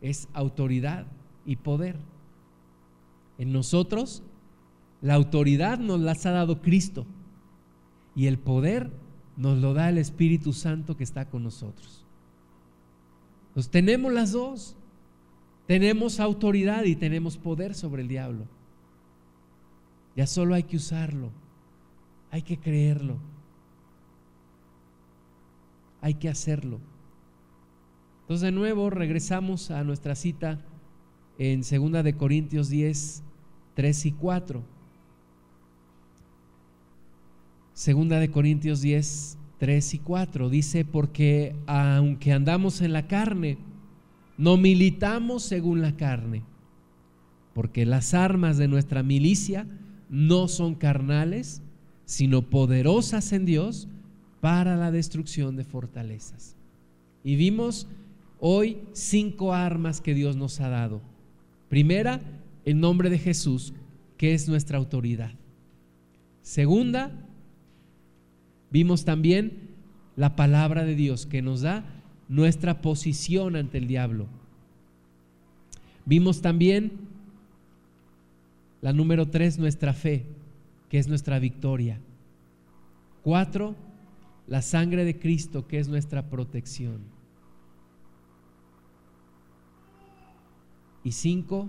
Es 0.00 0.28
autoridad 0.32 1.06
y 1.44 1.56
poder. 1.56 1.96
En 3.38 3.52
nosotros, 3.52 4.24
la 5.00 5.14
autoridad 5.14 5.78
nos 5.78 6.00
la 6.00 6.12
ha 6.12 6.30
dado 6.30 6.60
Cristo 6.60 7.06
y 8.18 8.26
el 8.26 8.36
poder 8.36 8.90
nos 9.36 9.58
lo 9.58 9.74
da 9.74 9.88
el 9.88 9.96
Espíritu 9.96 10.52
Santo 10.52 10.96
que 10.96 11.04
está 11.04 11.30
con 11.30 11.44
nosotros. 11.44 12.04
Pues 13.54 13.70
tenemos 13.70 14.12
las 14.12 14.32
dos. 14.32 14.76
Tenemos 15.68 16.18
autoridad 16.18 16.82
y 16.82 16.96
tenemos 16.96 17.36
poder 17.36 17.76
sobre 17.76 18.02
el 18.02 18.08
diablo. 18.08 18.48
Ya 20.16 20.26
solo 20.26 20.56
hay 20.56 20.64
que 20.64 20.78
usarlo. 20.78 21.30
Hay 22.32 22.42
que 22.42 22.58
creerlo. 22.58 23.18
Hay 26.00 26.14
que 26.14 26.28
hacerlo. 26.28 26.80
Entonces 28.22 28.42
de 28.42 28.50
nuevo 28.50 28.90
regresamos 28.90 29.70
a 29.70 29.84
nuestra 29.84 30.16
cita 30.16 30.60
en 31.38 31.60
2 31.60 32.02
de 32.02 32.16
Corintios 32.16 32.68
10, 32.68 33.22
3 33.74 34.06
y 34.06 34.10
4. 34.10 34.77
Segunda 37.78 38.18
de 38.18 38.32
Corintios 38.32 38.80
10, 38.80 39.38
3 39.58 39.94
y 39.94 39.98
4 40.00 40.50
dice, 40.50 40.84
porque 40.84 41.54
aunque 41.68 42.32
andamos 42.32 42.80
en 42.80 42.92
la 42.92 43.06
carne, 43.06 43.56
no 44.36 44.56
militamos 44.56 45.44
según 45.44 45.80
la 45.80 45.96
carne, 45.96 46.42
porque 47.54 47.86
las 47.86 48.14
armas 48.14 48.58
de 48.58 48.66
nuestra 48.66 49.04
milicia 49.04 49.64
no 50.10 50.48
son 50.48 50.74
carnales, 50.74 51.62
sino 52.04 52.50
poderosas 52.50 53.32
en 53.32 53.44
Dios 53.44 53.86
para 54.40 54.74
la 54.74 54.90
destrucción 54.90 55.54
de 55.54 55.62
fortalezas. 55.62 56.56
Y 57.22 57.36
vimos 57.36 57.86
hoy 58.40 58.78
cinco 58.92 59.54
armas 59.54 60.00
que 60.00 60.14
Dios 60.14 60.34
nos 60.34 60.58
ha 60.58 60.68
dado. 60.68 61.00
Primera, 61.68 62.20
el 62.64 62.80
nombre 62.80 63.08
de 63.08 63.20
Jesús, 63.20 63.72
que 64.16 64.34
es 64.34 64.48
nuestra 64.48 64.78
autoridad. 64.78 65.30
Segunda, 66.42 67.27
vimos 68.70 69.04
también 69.04 69.68
la 70.16 70.36
palabra 70.36 70.84
de 70.84 70.94
Dios 70.94 71.26
que 71.26 71.42
nos 71.42 71.60
da 71.60 71.84
nuestra 72.28 72.82
posición 72.82 73.56
ante 73.56 73.78
el 73.78 73.86
diablo. 73.86 74.26
Vimos 76.04 76.40
también 76.42 76.92
la 78.80 78.92
número 78.92 79.28
tres, 79.28 79.58
nuestra 79.58 79.92
fe, 79.92 80.26
que 80.88 80.98
es 80.98 81.08
nuestra 81.08 81.38
victoria. 81.38 82.00
Cuatro, 83.22 83.74
la 84.46 84.62
sangre 84.62 85.04
de 85.04 85.18
Cristo, 85.18 85.66
que 85.66 85.78
es 85.78 85.88
nuestra 85.88 86.30
protección. 86.30 87.00
Y 91.04 91.12
cinco, 91.12 91.68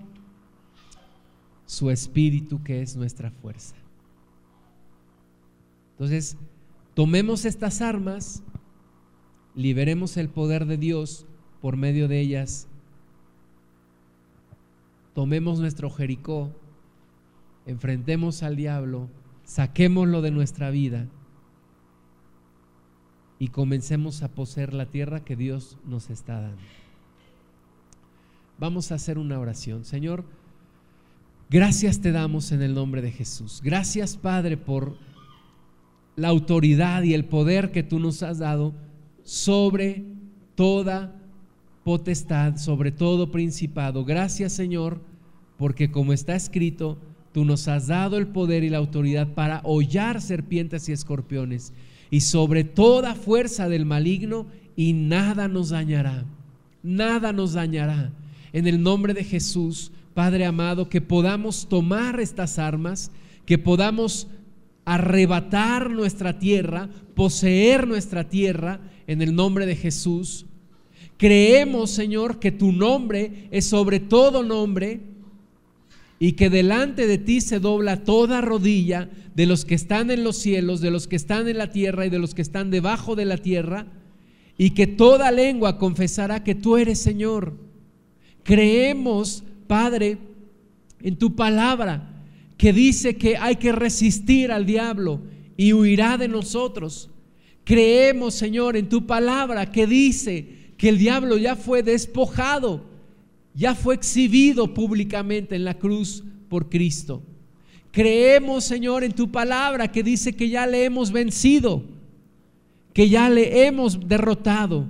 su 1.66 1.90
espíritu 1.90 2.64
que 2.64 2.82
es 2.82 2.96
nuestra 2.96 3.32
fuerza. 3.32 3.76
Entonces, 5.92 6.38
tomemos 7.00 7.46
estas 7.46 7.80
armas, 7.80 8.44
liberemos 9.56 10.18
el 10.18 10.28
poder 10.28 10.66
de 10.66 10.76
Dios 10.76 11.26
por 11.62 11.78
medio 11.78 12.10
de 12.10 12.20
ellas, 12.20 12.68
tomemos 15.14 15.62
nuestro 15.62 15.90
Jericó, 15.90 16.52
enfrentemos 17.66 18.44
al 18.44 18.58
diablo, 18.58 19.08
saquémoslo 19.46 20.22
de 20.22 20.32
nuestra 20.32 20.72
vida 20.72 21.08
y 23.40 23.48
comencemos 23.48 24.22
a 24.22 24.28
poseer 24.28 24.74
la 24.74 24.88
tierra 24.88 25.24
que 25.24 25.38
Dios 25.38 25.78
nos 25.86 26.10
está 26.10 26.42
dando. 26.42 26.62
Vamos 28.58 28.92
a 28.92 28.96
hacer 28.96 29.18
una 29.18 29.40
oración. 29.40 29.86
Señor, 29.86 30.26
gracias 31.50 32.02
te 32.02 32.12
damos 32.12 32.52
en 32.52 32.62
el 32.62 32.74
nombre 32.74 33.02
de 33.02 33.14
Jesús. 33.14 33.62
Gracias, 33.64 34.18
Padre, 34.18 34.58
por 34.58 34.98
la 36.20 36.28
autoridad 36.28 37.04
y 37.04 37.14
el 37.14 37.26
poder 37.26 37.72
que 37.72 37.82
tú 37.82 38.00
nos 38.00 38.24
has 38.24 38.40
dado 38.40 38.74
sobre 39.24 40.04
toda 40.56 41.16
potestad, 41.84 42.58
sobre 42.58 42.92
todo 42.92 43.32
principado. 43.32 44.04
Gracias, 44.04 44.54
Señor, 44.54 45.02
porque 45.58 45.92
como 45.92 46.14
está 46.14 46.36
escrito, 46.36 47.00
tú 47.32 47.46
nos 47.46 47.68
has 47.68 47.88
dado 47.88 48.18
el 48.18 48.28
poder 48.28 48.64
y 48.64 48.70
la 48.70 48.80
autoridad 48.80 49.34
para 49.34 49.62
hollar 49.64 50.22
serpientes 50.22 50.90
y 50.90 50.92
escorpiones 50.92 51.74
y 52.12 52.22
sobre 52.22 52.64
toda 52.64 53.16
fuerza 53.16 53.70
del 53.70 53.86
maligno 53.86 54.48
y 54.76 54.94
nada 54.94 55.48
nos 55.48 55.70
dañará. 55.70 56.26
Nada 56.84 57.34
nos 57.34 57.54
dañará 57.54 58.12
en 58.52 58.68
el 58.68 58.82
nombre 58.82 59.14
de 59.14 59.24
Jesús, 59.24 59.92
Padre 60.14 60.46
amado, 60.46 60.90
que 60.90 61.02
podamos 61.02 61.68
tomar 61.70 62.20
estas 62.20 62.60
armas, 62.60 63.12
que 63.46 63.58
podamos 63.58 64.28
arrebatar 64.90 65.92
nuestra 65.92 66.40
tierra, 66.40 66.90
poseer 67.14 67.88
nuestra 67.88 68.28
tierra 68.28 68.80
en 69.06 69.22
el 69.22 69.36
nombre 69.36 69.68
de 69.68 69.76
Jesús. 69.76 70.48
Creemos, 71.16 71.92
Señor, 71.92 72.40
que 72.40 72.52
tu 72.52 72.72
nombre 72.72 73.48
es 73.52 73.66
sobre 73.68 74.00
todo 74.00 74.42
nombre 74.42 75.02
y 76.18 76.32
que 76.32 76.50
delante 76.50 77.06
de 77.06 77.20
ti 77.20 77.40
se 77.40 77.60
dobla 77.60 78.04
toda 78.04 78.42
rodilla 78.42 79.12
de 79.36 79.46
los 79.46 79.64
que 79.64 79.76
están 79.76 80.10
en 80.10 80.24
los 80.24 80.38
cielos, 80.38 80.82
de 80.82 80.90
los 80.90 81.08
que 81.08 81.18
están 81.18 81.48
en 81.48 81.60
la 81.60 81.72
tierra 81.72 82.08
y 82.08 82.10
de 82.10 82.18
los 82.18 82.34
que 82.34 82.42
están 82.42 82.72
debajo 82.72 83.16
de 83.16 83.26
la 83.26 83.38
tierra, 83.38 83.86
y 84.58 84.72
que 84.72 84.88
toda 84.88 85.32
lengua 85.32 85.78
confesará 85.78 86.44
que 86.44 86.56
tú 86.56 86.78
eres 86.78 87.00
Señor. 87.00 87.54
Creemos, 88.44 89.44
Padre, 89.68 90.18
en 91.02 91.16
tu 91.16 91.36
palabra, 91.36 92.19
que 92.60 92.74
dice 92.74 93.16
que 93.16 93.38
hay 93.38 93.56
que 93.56 93.72
resistir 93.72 94.52
al 94.52 94.66
diablo 94.66 95.22
y 95.56 95.72
huirá 95.72 96.18
de 96.18 96.28
nosotros. 96.28 97.10
Creemos, 97.64 98.34
Señor, 98.34 98.76
en 98.76 98.90
tu 98.90 99.08
palabra 99.08 99.72
que 99.72 99.88
dice 99.88 100.74
que 100.76 100.90
el 100.90 100.98
diablo 100.98 101.38
ya 101.38 101.56
fue 101.56 101.84
despojado, 101.84 102.84
ya 103.54 103.76
fue 103.76 103.96
exhibido 103.96 104.74
públicamente 104.74 105.56
en 105.56 105.64
la 105.64 105.80
cruz 105.80 106.22
por 106.50 106.68
Cristo. 106.68 107.24
Creemos, 107.94 108.66
Señor, 108.66 109.06
en 109.06 109.14
tu 109.14 109.32
palabra 109.32 109.90
que 109.90 110.04
dice 110.04 110.36
que 110.36 110.50
ya 110.50 110.68
le 110.68 110.84
hemos 110.84 111.14
vencido, 111.14 111.86
que 112.92 113.08
ya 113.08 113.30
le 113.30 113.68
hemos 113.68 114.06
derrotado. 114.06 114.86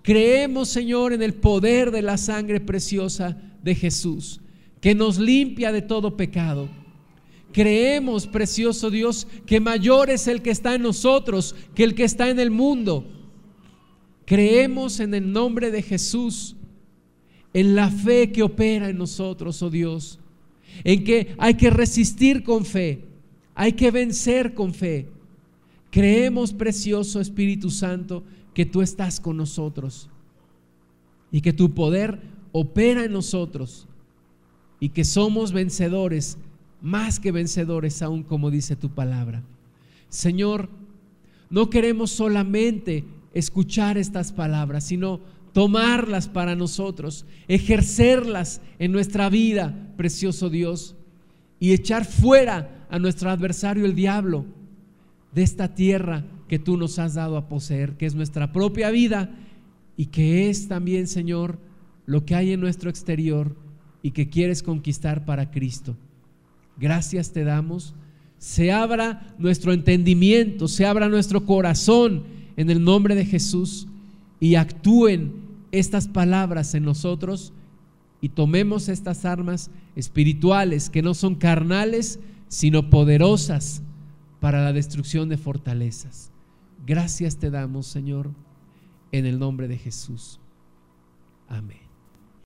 Creemos, 0.00 0.70
Señor, 0.70 1.12
en 1.12 1.20
el 1.20 1.34
poder 1.34 1.90
de 1.90 2.00
la 2.00 2.16
sangre 2.16 2.60
preciosa 2.60 3.36
de 3.62 3.74
Jesús, 3.74 4.40
que 4.80 4.94
nos 4.94 5.18
limpia 5.18 5.70
de 5.70 5.82
todo 5.82 6.16
pecado. 6.16 6.70
Creemos, 7.54 8.26
precioso 8.26 8.90
Dios, 8.90 9.26
que 9.46 9.60
mayor 9.60 10.10
es 10.10 10.28
el 10.28 10.42
que 10.42 10.50
está 10.50 10.74
en 10.74 10.82
nosotros 10.82 11.56
que 11.74 11.84
el 11.84 11.94
que 11.94 12.04
está 12.04 12.28
en 12.28 12.38
el 12.38 12.50
mundo. 12.50 13.06
Creemos 14.26 15.00
en 15.00 15.14
el 15.14 15.32
nombre 15.32 15.70
de 15.70 15.80
Jesús, 15.80 16.54
en 17.54 17.74
la 17.74 17.90
fe 17.90 18.30
que 18.30 18.42
opera 18.42 18.90
en 18.90 18.98
nosotros, 18.98 19.62
oh 19.62 19.70
Dios 19.70 20.18
en 20.82 21.04
que 21.04 21.34
hay 21.38 21.54
que 21.54 21.70
resistir 21.70 22.42
con 22.42 22.64
fe, 22.64 23.04
hay 23.54 23.72
que 23.74 23.90
vencer 23.90 24.54
con 24.54 24.74
fe. 24.74 25.08
Creemos, 25.90 26.52
precioso 26.52 27.20
Espíritu 27.20 27.70
Santo, 27.70 28.24
que 28.52 28.66
tú 28.66 28.82
estás 28.82 29.20
con 29.20 29.36
nosotros 29.36 30.08
y 31.30 31.40
que 31.40 31.52
tu 31.52 31.72
poder 31.72 32.20
opera 32.52 33.04
en 33.04 33.12
nosotros 33.12 33.86
y 34.80 34.88
que 34.88 35.04
somos 35.04 35.52
vencedores, 35.52 36.36
más 36.84 37.18
que 37.18 37.32
vencedores 37.32 38.02
aún 38.02 38.22
como 38.22 38.50
dice 38.50 38.76
tu 38.76 38.90
palabra. 38.90 39.42
Señor, 40.10 40.68
no 41.48 41.70
queremos 41.70 42.10
solamente 42.10 43.04
escuchar 43.32 43.96
estas 43.96 44.32
palabras, 44.32 44.84
sino 44.84 45.20
tomarlas 45.54 46.28
para 46.28 46.54
nosotros, 46.54 47.24
ejercerlas 47.48 48.60
en 48.78 48.92
nuestra 48.92 49.30
vida, 49.30 49.94
precioso 49.96 50.50
Dios, 50.50 50.94
y 51.58 51.72
echar 51.72 52.04
fuera 52.04 52.86
a 52.90 52.98
nuestro 52.98 53.30
adversario 53.30 53.86
el 53.86 53.94
diablo 53.94 54.44
de 55.32 55.42
esta 55.42 55.74
tierra 55.74 56.26
que 56.48 56.58
tú 56.58 56.76
nos 56.76 56.98
has 56.98 57.14
dado 57.14 57.38
a 57.38 57.48
poseer, 57.48 57.96
que 57.96 58.04
es 58.04 58.14
nuestra 58.14 58.52
propia 58.52 58.90
vida 58.90 59.34
y 59.96 60.06
que 60.06 60.50
es 60.50 60.68
también, 60.68 61.06
Señor, 61.06 61.58
lo 62.04 62.26
que 62.26 62.34
hay 62.34 62.52
en 62.52 62.60
nuestro 62.60 62.90
exterior 62.90 63.56
y 64.02 64.10
que 64.10 64.28
quieres 64.28 64.62
conquistar 64.62 65.24
para 65.24 65.50
Cristo. 65.50 65.96
Gracias 66.76 67.32
te 67.32 67.44
damos. 67.44 67.94
Se 68.38 68.72
abra 68.72 69.34
nuestro 69.38 69.72
entendimiento, 69.72 70.68
se 70.68 70.86
abra 70.86 71.08
nuestro 71.08 71.46
corazón 71.46 72.24
en 72.56 72.70
el 72.70 72.82
nombre 72.82 73.14
de 73.14 73.24
Jesús 73.24 73.86
y 74.40 74.56
actúen 74.56 75.32
estas 75.72 76.08
palabras 76.08 76.74
en 76.74 76.84
nosotros 76.84 77.52
y 78.20 78.30
tomemos 78.30 78.88
estas 78.88 79.24
armas 79.24 79.70
espirituales 79.96 80.90
que 80.90 81.02
no 81.02 81.14
son 81.14 81.34
carnales, 81.34 82.18
sino 82.48 82.90
poderosas 82.90 83.82
para 84.40 84.62
la 84.62 84.72
destrucción 84.72 85.28
de 85.28 85.36
fortalezas. 85.36 86.30
Gracias 86.86 87.38
te 87.38 87.50
damos, 87.50 87.86
Señor, 87.86 88.30
en 89.12 89.26
el 89.26 89.38
nombre 89.38 89.68
de 89.68 89.78
Jesús. 89.78 90.40
Amén. 91.48 91.83